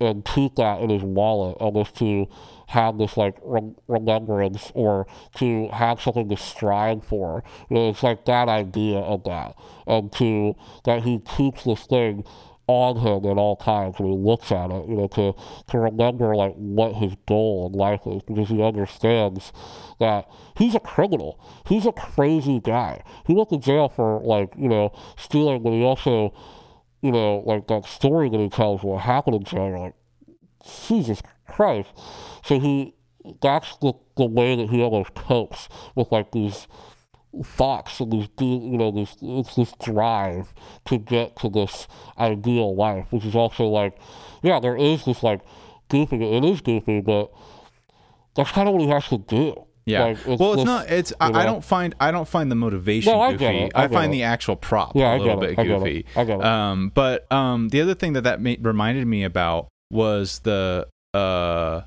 [0.00, 2.26] and keep that in his wallet almost to
[2.68, 7.42] have this like rem- remembrance or to have something to strive for.
[7.68, 9.56] You know, it's like that idea of that.
[9.86, 12.24] And to that he keeps this thing
[12.68, 15.34] on him at all times when he looks at it, you know, to,
[15.68, 19.52] to remember like what his goal in life is because he understands
[19.98, 21.40] that he's a criminal.
[21.66, 23.02] He's a crazy guy.
[23.26, 26.34] He went to jail for like, you know, stealing but he also
[27.00, 29.94] you know, like that story that he tells what happened jail, like,
[30.88, 31.90] Jesus Christ.
[32.44, 32.94] So he,
[33.40, 36.66] that's the, the way that he almost copes with like these
[37.44, 40.52] thoughts and these, you know, this, it's this drive
[40.86, 41.86] to get to this
[42.18, 43.96] ideal life, which is also like,
[44.42, 45.40] yeah, there is this like
[45.88, 47.32] goofy, it is goofy, but
[48.34, 49.67] that's kind of what he has to do.
[49.88, 50.04] Yeah.
[50.26, 50.90] Like, well, it's not.
[50.90, 51.12] It's.
[51.20, 51.94] I, you I don't find.
[51.98, 53.38] I don't find the motivation No, I goofy.
[53.38, 53.72] get it.
[53.74, 54.16] I get find it.
[54.16, 55.58] the actual prop Yeah, I a little get bit it.
[55.58, 55.78] I get it.
[55.78, 56.06] goofy.
[56.16, 56.44] I get it.
[56.44, 61.80] Um, but um, the other thing that that ma- reminded me about was the uh,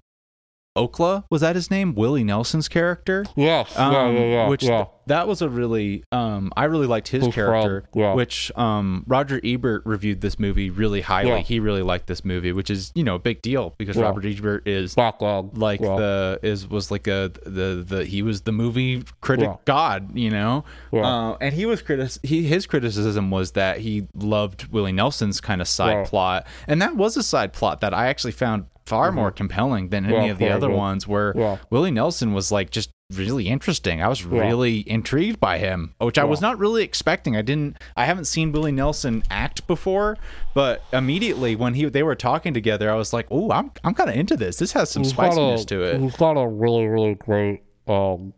[0.78, 1.26] Okla.
[1.30, 1.96] Was that his name?
[1.96, 3.26] Willie Nelson's character.
[3.36, 4.48] Yes, Um, yeah, yeah, yeah.
[4.48, 4.70] which yeah.
[4.84, 8.14] th- that was a really um I really liked his His character yeah.
[8.14, 11.38] which um Roger Ebert reviewed this movie really highly Yeah.
[11.40, 14.04] he really liked this movie which is you know a big deal because Yeah.
[14.04, 15.58] Robert Ebert is background.
[15.58, 20.30] like the is was like a the the he was the movie critic god you
[20.30, 20.64] know
[20.94, 25.60] uh, and he was critic he his criticism was that he loved Willie Nelson's kind
[25.62, 29.32] of side plot and that was a side plot that I actually found far more
[29.32, 30.32] compelling than any Mm-hmm.
[30.32, 31.58] Of the other ones where.
[31.70, 34.02] Willie Nelson was like just really interesting.
[34.02, 37.36] I was really intrigued by him, which I was not really expecting.
[37.36, 37.78] I didn't.
[37.98, 40.18] I haven't seen Willie Nelson act before,
[40.54, 44.10] but immediately when he they were talking together, I was like, "Oh, I'm I'm kind
[44.10, 44.58] of into this.
[44.58, 47.64] This has some He's spiciness a, to it." He's got a really, really great.
[47.88, 48.34] Um,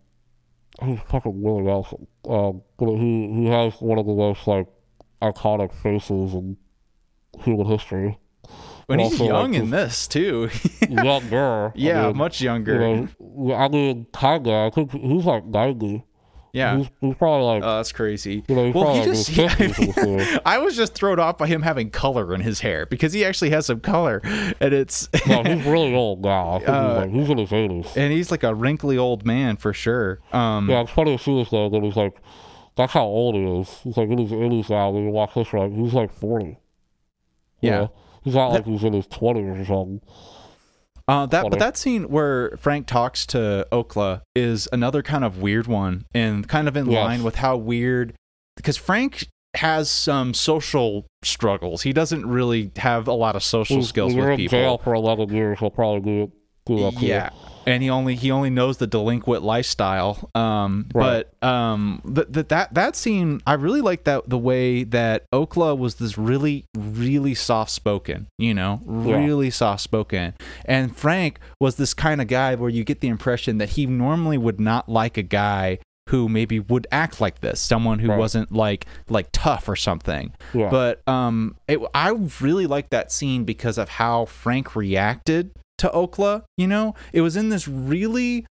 [0.84, 2.08] he's fucking Willie Nelson.
[2.28, 4.68] Um, he he has one of the most like
[5.22, 6.58] iconic faces in
[7.40, 8.18] human history.
[8.88, 10.50] When he's also, like, young in this too.
[10.90, 11.72] Younger.
[11.76, 12.80] yeah, I mean, much you younger.
[12.80, 14.52] know, I mean, kinda.
[14.54, 16.04] I think he's like ninety.
[16.52, 16.78] yeah.
[16.78, 17.64] He's, he's probably like.
[17.64, 18.44] Oh, that's crazy.
[18.48, 19.32] you know, Well, he just.
[19.32, 20.40] 50s.
[20.46, 23.52] I was just thrown off by him having color in his hair because he actually
[23.52, 26.56] has some color, and it's no, he's really old now.
[26.56, 27.98] I think Uh, he's, like, he's in his eighties.
[27.98, 30.20] and he's like a wrinkly old man for sure.
[30.34, 31.70] Um, Yeah, it's funny to see this though.
[31.70, 32.18] That he's like,
[32.76, 33.70] that's how old he is.
[33.84, 34.90] He's like in his eighties now.
[34.90, 36.58] When you watch this, like he's like forty.
[37.62, 37.72] Yeah.
[37.72, 37.92] know?
[38.24, 40.02] He's not like he's in his twenties or something.
[41.08, 45.68] Uh, that but that scene where Frank talks to Okla is another kind of weird
[45.68, 47.04] one, and kind of in Yes.
[47.06, 48.14] line with how weird
[48.56, 51.82] because Frank has some social struggles.
[51.84, 54.58] He doesn't really have a lot of social When- skills you're with in people.
[54.60, 56.32] jail for eleven years, he'll probably do
[56.66, 57.06] do too.
[57.66, 61.26] Yeah and he only he only knows the delinquent lifestyle um Right.
[61.42, 65.78] but um th- th- that that scene i really like that the way that okla
[65.78, 69.18] was this really really soft spoken you know Yeah.
[69.26, 70.34] really soft spoken
[70.66, 74.38] and frank was this kind of guy where you get the impression that he normally
[74.38, 78.20] would not like a guy who maybe would act like this someone who Right.
[78.20, 80.70] wasn't like like tough or something Yeah.
[80.70, 82.10] but um, it, I
[82.42, 85.52] really liked that scene because of how Frank reacted
[85.84, 86.44] to Okla.
[86.58, 88.46] You know, it was in this really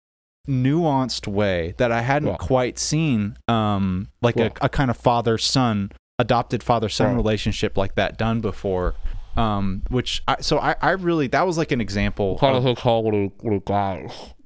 [0.47, 2.37] nuanced way that I hadn't Yeah.
[2.37, 4.49] quite seen, um, like Yeah.
[4.61, 7.15] a, a kind of father son, adopted father son Right.
[7.15, 8.95] relationship like that done before.
[9.37, 12.35] Um, which I, so I, I really that was like an example.
[12.55, 13.59] of- of hits home when he when he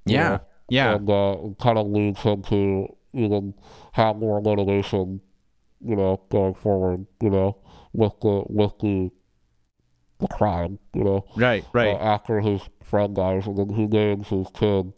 [0.06, 3.54] you yeah, yeah, and uh, kind of leads him to even
[3.94, 5.22] have more motivation,
[5.82, 7.06] you know, going forward.
[7.22, 7.58] You know,
[7.94, 9.10] with the with the
[10.28, 10.80] crime.
[10.94, 11.96] You know, right, right.
[11.96, 14.94] uh, after his friend dies, and then he names his kid,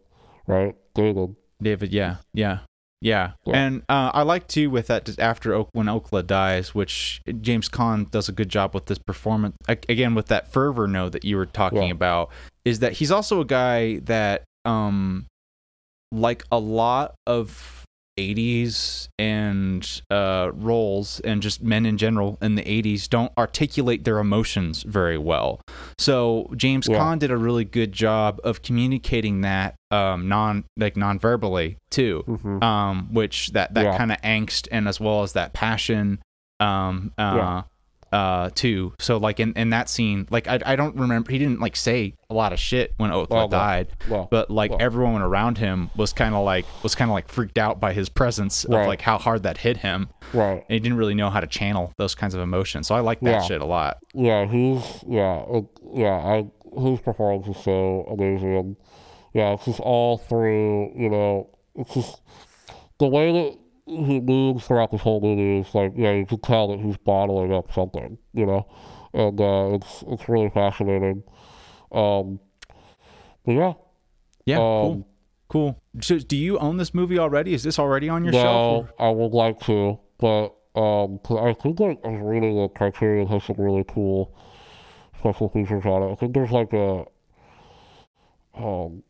[0.46, 1.36] right, David.
[1.62, 2.60] David, yeah, yeah,
[3.00, 3.32] yeah.
[3.46, 3.56] Yeah.
[3.56, 8.10] And uh, I like too with that after Oak, when Okla dies, which James Caan
[8.10, 9.54] does a good job with this performance.
[9.68, 11.92] A- Again, with that fervor note that you were talking Yeah.
[11.92, 12.30] about,
[12.64, 15.26] is that he's also a guy that, um,
[16.12, 17.75] like a lot of
[18.18, 24.18] 80s and uh, roles and just men in general in the 80s don't articulate their
[24.18, 25.60] emotions very well.
[25.98, 26.98] So James Yeah.
[26.98, 32.62] Caan did a really good job of communicating that um, non like non-verbally too, Mm-hmm.
[32.62, 33.96] um, which that that Yeah.
[33.98, 36.18] kind of angst and as well as that passion
[36.58, 37.62] um, uh, Yeah.
[38.12, 38.94] Uh, too.
[39.00, 42.14] So like in, in that scene, like I, I don't remember he didn't like say
[42.30, 44.80] a lot of shit when Okla Well, died, well, but like well.
[44.80, 48.08] everyone around him was kind of like was kind of like freaked out by his
[48.08, 50.08] presence of like how hard that hit him.
[50.32, 50.64] right.
[50.68, 52.86] And he didn't really know how to channel those kinds of emotions.
[52.86, 53.42] So I like that Yeah.
[53.42, 53.98] shit a lot.
[54.14, 56.14] Yeah, he's yeah, uh, yeah.
[56.14, 56.46] I
[56.80, 58.76] his performance is so amazing.
[59.34, 60.92] Yeah, it's just all through.
[60.96, 62.20] You know, it's just
[62.98, 66.68] the way that he moves throughout this whole movie is like yeah, you can tell
[66.68, 68.18] that he's bottling up something.
[68.32, 68.66] You know,
[69.14, 71.22] and uh, it's it's really fascinating.
[71.92, 72.40] Um,
[73.44, 73.72] but yeah,
[74.44, 75.04] Yeah, cool, um,
[75.48, 75.82] cool.
[76.00, 77.54] So do you own this movie already?
[77.54, 78.44] Is this already on your shelf?
[78.44, 82.56] no, or- I would like to, but um, 'cause I think like I was reading
[82.60, 84.34] the Criterion has some really cool
[85.18, 86.12] special features on it.
[86.12, 87.04] I think there's like a
[88.54, 89.02] um,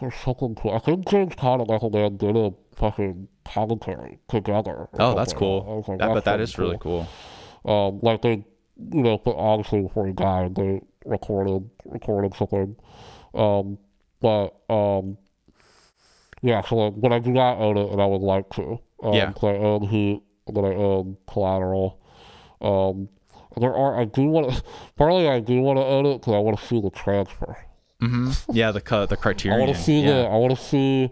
[0.00, 0.72] there's something cool.
[0.74, 4.88] I think James and Michael Mann did a fucking commentary together.
[4.98, 5.32] Oh, that's.
[5.32, 5.84] I cool.
[5.88, 7.08] like, That, but that's that is really cool.
[7.64, 8.44] um, like they,
[8.92, 12.76] you know, but obviously before he died, they recorded recorded something.
[13.34, 13.78] Um,
[14.20, 15.18] but um,
[16.42, 16.62] yeah.
[16.62, 18.78] So like, but I do not own it, and I would like to.
[19.02, 19.32] Um, Yeah.
[19.32, 21.98] 'cause I own Heat, and then I own Collateral.
[22.60, 23.08] Um,
[23.56, 24.62] there are I do want to.
[24.96, 27.56] Partly, I do want to own it because I want to see the transfer.
[28.02, 28.52] Mm-hmm.
[28.52, 29.60] Yeah, the the Criterion.
[29.60, 30.22] I want to see yeah.
[30.22, 30.28] the.
[30.28, 31.10] I want to see.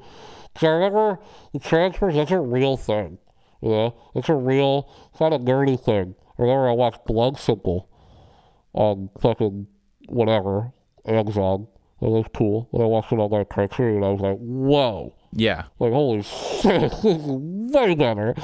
[0.56, 1.18] Cause I remember
[1.52, 2.14] the transfers.
[2.14, 3.18] That's a real thing.
[3.62, 4.90] You know, it's a real.
[5.10, 6.14] It's not a nerdy thing.
[6.38, 7.88] I remember I watched Blood Simple
[8.72, 9.66] on fucking
[10.08, 10.72] whatever
[11.06, 11.68] Amazon.
[12.00, 12.68] It was cool.
[12.70, 15.14] When I watched it on like Criterion, I was like, whoa.
[15.32, 15.64] yeah.
[15.78, 16.22] Like, holy
[16.62, 18.34] shit, this is way better.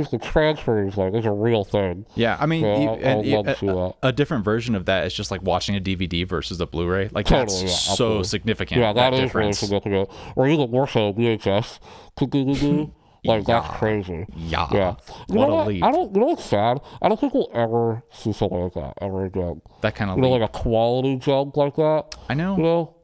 [0.00, 2.06] Just the transfers, like, it's a real thing.
[2.14, 3.94] Yeah, I mean, Yeah, you- I- I and would you- to a, that.
[4.02, 7.08] a different version of that is just like watching a DVD versus a Blu-ray.
[7.12, 8.24] Like Totally, yeah, that's so absolutely.
[8.24, 8.80] significant.
[8.80, 9.58] Yeah, that is really difference.
[9.58, 10.08] significant.
[10.36, 11.78] Or even more so, VHS.
[13.22, 14.24] Like, that's crazy.
[14.34, 14.66] Yeah.
[14.72, 14.94] Yeah.
[15.28, 15.66] You What know what?
[15.66, 15.84] leap.
[15.84, 16.14] I don't.
[16.14, 16.80] You know what's sad?
[17.02, 19.60] I don't think we'll ever see something like that ever again.
[19.82, 22.14] That kind of You know, like a quality jump like that.
[22.30, 22.56] I know.
[22.56, 22.94] You know,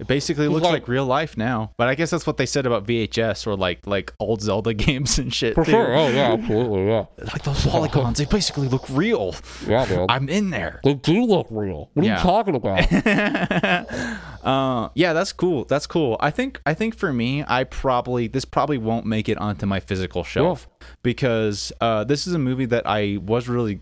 [0.00, 1.72] It basically looks like- like, real life now.
[1.76, 5.18] But I guess that's what they said about VHS or like like old Zelda games
[5.18, 5.54] and shit.
[5.54, 5.72] For too.
[5.72, 5.94] sure.
[5.94, 6.86] Oh yeah, absolutely.
[6.86, 7.04] Yeah.
[7.18, 9.34] Like those polygons, they basically look real.
[9.66, 10.06] Yeah, man.
[10.08, 10.80] I'm in there.
[10.84, 11.90] they do look real.
[11.92, 12.16] What are Yeah.
[12.16, 14.16] you talking about?
[14.40, 15.66] Uh, yeah, that's cool.
[15.66, 16.16] That's cool.
[16.18, 19.80] I think I think for me, I probably this probably won't make it onto my
[19.80, 20.66] physical shelf
[21.02, 23.80] because uh, this is a movie that I was really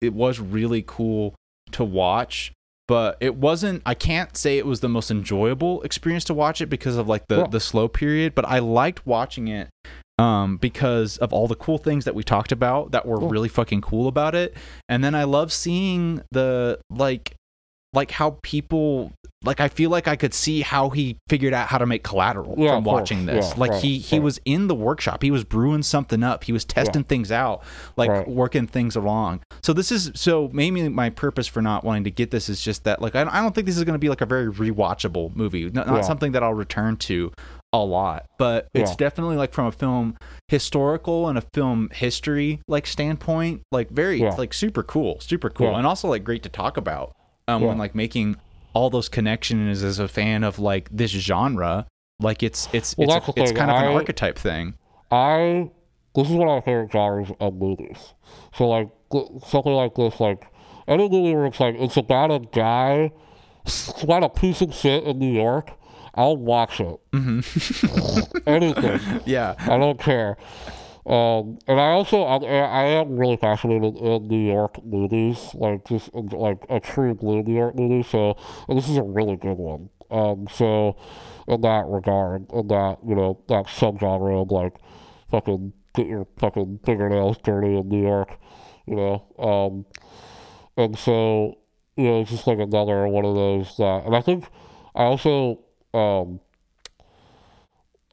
[0.00, 1.34] it was really cool
[1.72, 2.52] to watch,
[2.88, 3.82] but it wasn't.
[3.86, 7.28] I can't say it was the most enjoyable experience to watch it because of like
[7.28, 8.34] the the slow period.
[8.34, 9.68] But I liked watching it
[10.18, 13.28] um, because of all the cool things that we talked about that were Yeah.
[13.30, 14.56] really fucking cool about it.
[14.88, 17.34] And then I love seeing the like
[17.92, 19.12] like how people
[19.44, 22.56] like I feel like I could see how he figured out how to make collateral
[22.58, 23.50] Yeah, from watching this.
[23.50, 24.24] Yeah, like right, he he right.
[24.24, 25.22] was in the workshop.
[25.22, 26.42] He was brewing something up.
[26.44, 27.62] He was testing things out,
[27.96, 28.28] like Right.
[28.28, 29.40] working things along.
[29.62, 32.82] So this is so maybe my purpose for not wanting to get this is just
[32.84, 35.34] that like I, I don't think this is going to be like a very rewatchable
[35.36, 35.70] movie.
[35.70, 36.00] Not, not Yeah.
[36.02, 37.32] something that I'll return to
[37.72, 38.96] a lot, but it's Yeah.
[38.96, 40.16] definitely like from a film
[40.48, 44.34] historical and a film history like standpoint, like very Yeah.
[44.36, 45.78] like super cool, super cool, Yeah.
[45.78, 47.12] and also like great to talk about.
[47.48, 47.68] Um, Yeah.
[47.68, 48.36] when like making
[48.74, 51.86] all those connections as a fan of like this genre,
[52.20, 54.74] like it's it's Well, it's, a- it's kind of an I- archetype thing.
[55.10, 55.70] I
[56.14, 58.12] this is one of my favorite genres of movies.
[58.54, 58.88] So like
[59.46, 60.46] something like this, like
[60.86, 63.12] any movie where it's like it's about a guy,
[63.64, 65.70] it's about a piece of shit in New York.
[66.14, 66.98] I'll watch it.
[67.12, 68.38] Mm-hmm.
[68.48, 69.20] Anything.
[69.24, 70.36] Yeah, I don't care.
[71.08, 76.14] Um, and I also I, I am really fascinated in New York movies, like just
[76.14, 78.02] like a true blue New York movie.
[78.02, 78.36] So
[78.68, 79.88] this is a really good one.
[80.10, 80.96] Um, so
[81.46, 84.74] in that regard, in that you know that subgenre of like
[85.30, 88.38] fucking get your fucking fingernails dirty in New York,
[88.86, 89.24] you know.
[89.38, 89.86] Um,
[90.76, 91.56] and so
[91.96, 94.44] you know it's just like another one of those that, and I think
[94.94, 95.60] I also
[95.94, 96.40] um.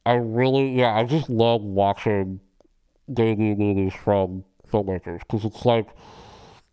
[0.08, 2.39] I really, yeah, I just love watching
[3.12, 5.88] debut movies from filmmakers because it's like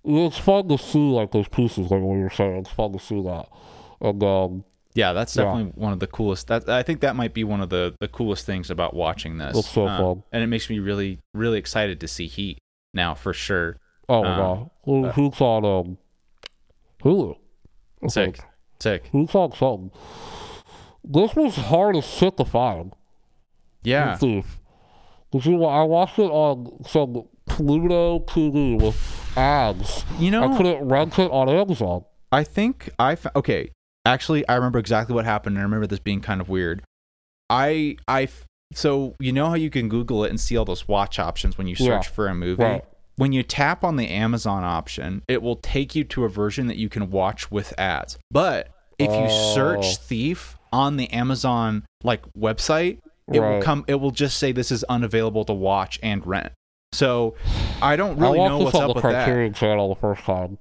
[0.04, 2.56] it's fun to see like those pieces, like what you're saying.
[2.58, 3.48] It's fun to see that,
[4.00, 4.64] and um,
[4.94, 5.44] yeah, that's Yeah.
[5.44, 6.48] definitely one of the coolest.
[6.48, 9.56] That I think that might be one of the the coolest things about watching this.
[9.58, 10.22] It's so Um, fun.
[10.32, 12.58] and it makes me really really excited to see Heat
[12.94, 13.76] now for sure.
[14.08, 15.98] oh Um, god, Who, uh, who's on um,
[17.02, 17.36] Hulu?
[18.08, 18.40] Sick,
[18.80, 19.06] sick.
[19.12, 19.90] Who's on something?
[21.04, 22.94] This was hard as shit to find.
[23.84, 24.58] Yeah, Thief.
[25.32, 25.64] Did you?
[25.64, 30.04] I watched it on some Pluto TV with ads.
[30.18, 32.04] you know, I couldn't rent it on Amazon.
[32.30, 33.70] I think I fa- okay.
[34.04, 35.56] Actually, I remember exactly what happened.
[35.56, 36.82] and I remember this being kind of weird.
[37.50, 40.88] I I f- so you know how you can Google it and see all those
[40.88, 42.12] watch options when you search Yeah.
[42.12, 42.62] for a movie.
[42.62, 42.84] Right.
[43.16, 46.78] When you tap on the Amazon option, it will take you to a version that
[46.78, 48.18] you can watch with ads.
[48.30, 48.68] But
[48.98, 49.54] if you Oh.
[49.54, 52.98] search Thief on the Amazon like website,
[53.34, 53.84] it will come.
[53.88, 56.52] It will just say this is unavailable to watch and rent.
[56.92, 57.34] So
[57.80, 59.24] I don't really I know what's up the with that.
[59.24, 60.58] Criterion channel the first time,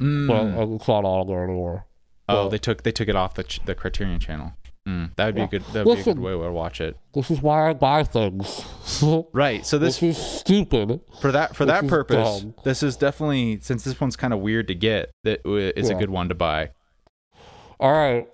[0.00, 0.28] Mm.
[0.28, 1.86] but it's not on there anymore.
[2.28, 4.52] Oh, But they took they took it off the ch- the Criterion channel.
[4.88, 5.44] Mm, that would be Yeah.
[5.46, 6.96] a good that would be a good way to watch it.
[7.12, 8.64] this is why I buy things.
[9.32, 9.66] Right.
[9.66, 11.00] So this this is stupid.
[11.20, 12.54] for that for this that purpose, dumb.
[12.64, 15.10] this is definitely since this one's kind of weird to get.
[15.24, 15.96] That is Yeah.
[15.96, 16.70] a good one to buy.
[17.80, 18.26] All right.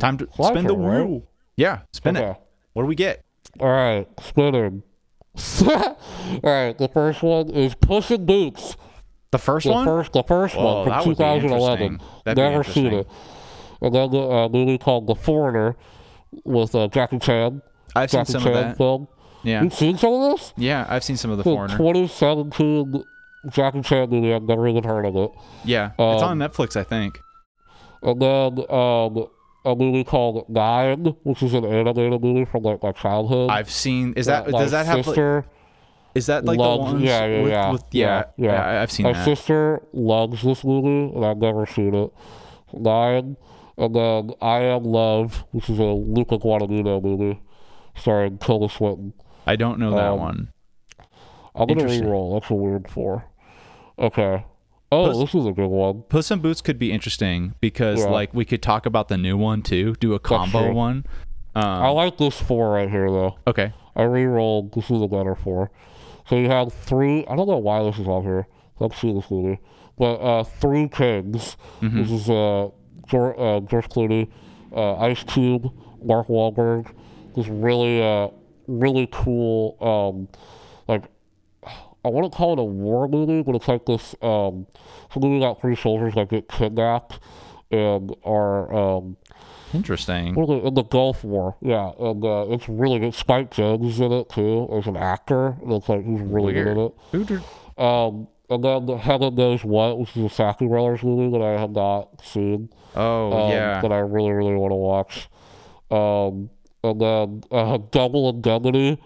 [0.00, 1.06] Time to spin the turn, right?
[1.06, 1.22] wheel.
[1.56, 2.36] Yeah, spin it.
[2.72, 3.24] What do we get?
[3.60, 4.82] All right, spinning.
[5.66, 5.96] All
[6.42, 8.76] right, the first one is Puss in Boots.
[9.30, 9.84] The first The one.
[9.86, 11.82] first, the first Oh, one from 2011.
[11.92, 12.08] interesting.
[12.24, 13.08] That'd be Never seen it.
[13.80, 15.76] And then the uh, movie called The Foreigner
[16.44, 17.62] with uh, Jackie Chan.
[17.96, 18.76] I've seen Jackie some Chan of that.
[18.76, 19.08] film.
[19.42, 20.52] Yeah, You've seen some of this?
[20.56, 21.76] yeah, I've seen some of the The foreigner.
[21.76, 23.02] 2017
[23.50, 24.32] Jackie Chan movie.
[24.32, 25.30] I've never even heard of it.
[25.64, 27.18] Yeah, it's on Um, Netflix, I think.
[28.02, 29.26] And then um,
[29.64, 33.50] a movie called Nine, which is an animated movie from like my childhood.
[33.50, 34.14] I've seen.
[34.14, 34.96] Is that my does that have?
[34.96, 35.44] Like, sister?
[36.14, 37.02] is that like the ones?
[37.02, 38.82] yeah, yeah, with, yeah, with- yeah, yeah, yeah.
[38.82, 39.24] I've seen My that.
[39.24, 42.10] sister loves this movie, and I've never seen it.
[42.72, 43.36] Nine,
[43.76, 47.40] and then I Am Love, which is a Luca Guadagnino movie,
[47.96, 49.12] starring Tilda Swinton.
[49.46, 50.52] I don't know that um, one.
[51.54, 52.34] I'm gonna re-roll.
[52.38, 53.24] That's a weird four.
[53.98, 54.44] Okay.
[54.92, 56.02] Oh, Puss- this is a good one.
[56.08, 58.10] Puss in Boots could be interesting because Yeah.
[58.10, 61.04] like we could talk about the new one too, do a combo one.
[61.54, 63.36] Um, I like this four right here, though.
[63.46, 63.72] okay.
[63.96, 64.72] I re-rolled.
[64.72, 65.70] This is a better four.
[66.28, 67.26] So you have three.
[67.26, 68.46] I don't know why this is on here.
[68.78, 69.58] Let's see this movie.
[69.98, 71.56] But uh, Three Kings.
[71.82, 72.68] This is uh,
[73.06, 74.30] George, uh, George Clooney,
[74.74, 75.70] uh, Ice Cube,
[76.02, 76.90] Mark Wahlberg.
[77.36, 78.28] This really, uh,
[78.66, 79.76] really cool.
[79.80, 80.28] Um,
[82.04, 84.14] I wouldn't call it a war movie, but it's like this.
[84.22, 84.66] Um,
[85.14, 87.20] movie about three soldiers that get kidnapped
[87.70, 89.16] and are um,
[89.72, 90.34] Interesting.
[90.34, 91.56] what is it, in the Gulf War.
[91.60, 93.14] Yeah, and uh, it's really good.
[93.14, 95.56] Spike Jonze is in it too as an actor.
[95.62, 97.42] Looks like he's really good in it.
[97.78, 101.70] Um, and then Heaven Knows What, which is a Safdie Brothers movie that I have
[101.70, 102.68] not seen.
[102.94, 103.80] Oh um, yeah.
[103.80, 105.28] That I really, really want to watch.
[105.90, 106.50] Um,
[106.84, 109.00] and then uh, Double Indemnity.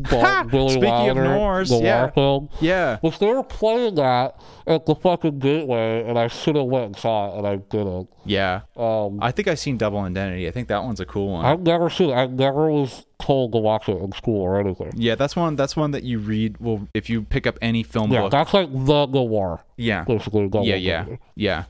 [0.00, 2.10] Billy Speaking of Wilder, noirs, the yeah.
[2.10, 2.48] film.
[2.60, 2.98] yeah.
[3.02, 6.96] Which they were playing that at the fucking gateway, and I should have went and
[6.96, 8.08] saw it, and I didn't.
[8.24, 8.62] Yeah.
[8.76, 10.48] Um, I think I've seen Double Identity.
[10.48, 11.44] I think that one's a cool one.
[11.44, 12.14] I've never seen it.
[12.14, 14.92] I never was told to watch it in school or anything.
[14.96, 15.56] yeah, that's one.
[15.56, 16.56] That's one that you read.
[16.58, 18.30] Well, if you pick up any film Yeah, book.
[18.32, 20.04] that's like the noir, Yeah.
[20.04, 20.48] basically.
[20.62, 20.74] Yeah.
[20.76, 21.00] Yeah.
[21.00, 21.22] Indemnity.
[21.36, 21.64] Yeah.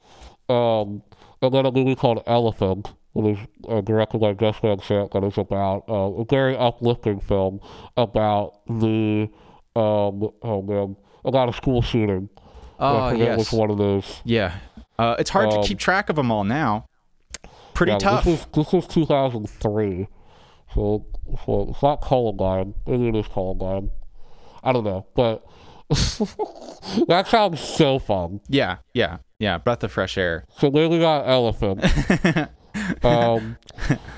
[0.49, 1.03] Um,
[1.41, 5.25] and then a movie called Elephant, which is uh, directed by Gus Van Sant, that
[5.25, 7.61] is about uh, a very uplifting film
[7.97, 9.29] about the
[9.77, 12.29] um, oh man, about a school shooting.
[12.79, 13.39] Oh forget yes.
[13.39, 14.21] which one it is.
[14.25, 14.57] Yeah.
[14.99, 16.87] Uh, it's hard Um, to keep track of them all now.
[17.75, 18.25] Pretty Yeah, tough.
[18.25, 20.09] This was this was 2003,
[20.75, 21.07] so
[21.47, 22.75] so it's not Columbine.
[22.87, 23.91] Maybe it is Columbine.
[24.63, 25.45] I don't know, but
[27.09, 28.41] that sounds so fun.
[28.49, 28.79] yeah.
[28.95, 29.19] Yeah.
[29.39, 29.59] Yeah.
[29.59, 30.45] Breath of fresh air.
[30.59, 31.83] So we got Elephant.
[33.03, 33.57] um,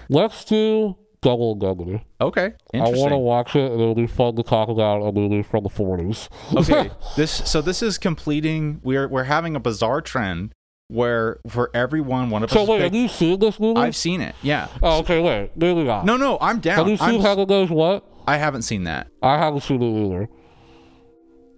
[0.09, 2.05] let's do Double Indemnity.
[2.21, 2.53] Okay.
[2.75, 5.65] I want to watch it, and it'll be fun to talk about a movie from
[5.65, 6.29] the 40s.
[6.57, 6.91] okay.
[7.17, 7.33] This.
[7.51, 8.81] So this is completing.
[8.85, 10.53] We're we're having a bizarre trend
[10.89, 12.69] where for everyone one of so us.
[12.69, 13.81] wait, pick- have you seen this movie?
[13.81, 14.35] I've seen it.
[14.43, 14.69] Yeah.
[14.83, 15.53] oh, okay, wait.
[15.57, 16.05] Maybe not.
[16.05, 16.19] No.
[16.19, 16.37] No.
[16.43, 16.77] I'm down.
[16.77, 18.05] Have you seen I'm, Heaven Knows What?
[18.27, 19.09] I haven't seen that.
[19.23, 20.29] I haven't seen it either.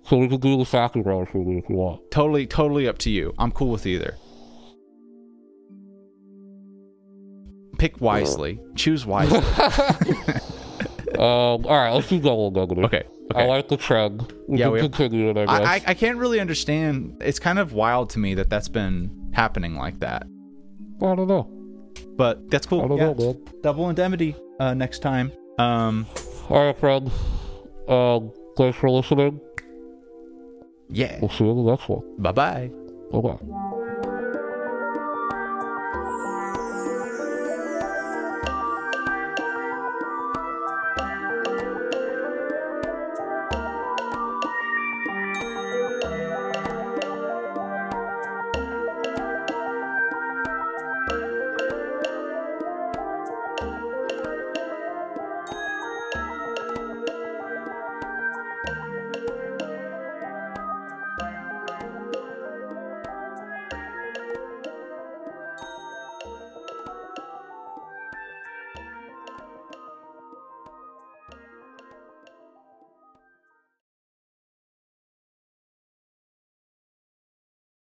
[0.04, 2.08] So we can do the Brothers movie if you want.
[2.12, 2.46] Totally.
[2.46, 3.34] Totally up to you.
[3.36, 4.16] I'm cool with either.
[7.78, 8.58] Pick wisely.
[8.74, 9.40] Choose wisely.
[11.14, 12.82] Um, all right, let's do Double Indemnity.
[12.84, 13.02] Okay.
[13.34, 14.34] I like the trend.
[14.48, 15.66] We Yeah, can we- continue it, I guess.
[15.66, 17.16] I, I I can't really understand.
[17.24, 20.24] It's kind of wild to me that that's been happening like that.
[21.00, 21.48] I don't know.
[22.16, 22.82] But that's cool.
[22.82, 23.12] I don't Yeah.
[23.14, 23.44] know, man.
[23.62, 25.32] Double indemnity uh, next time.
[25.58, 26.04] Um.
[26.50, 27.10] All right, friend.
[27.88, 29.40] Um, thanks for listening.
[30.90, 31.18] Yeah.
[31.20, 32.02] We'll see you in the next one.
[32.18, 32.70] Bye bye.
[33.10, 33.62] Bye bye.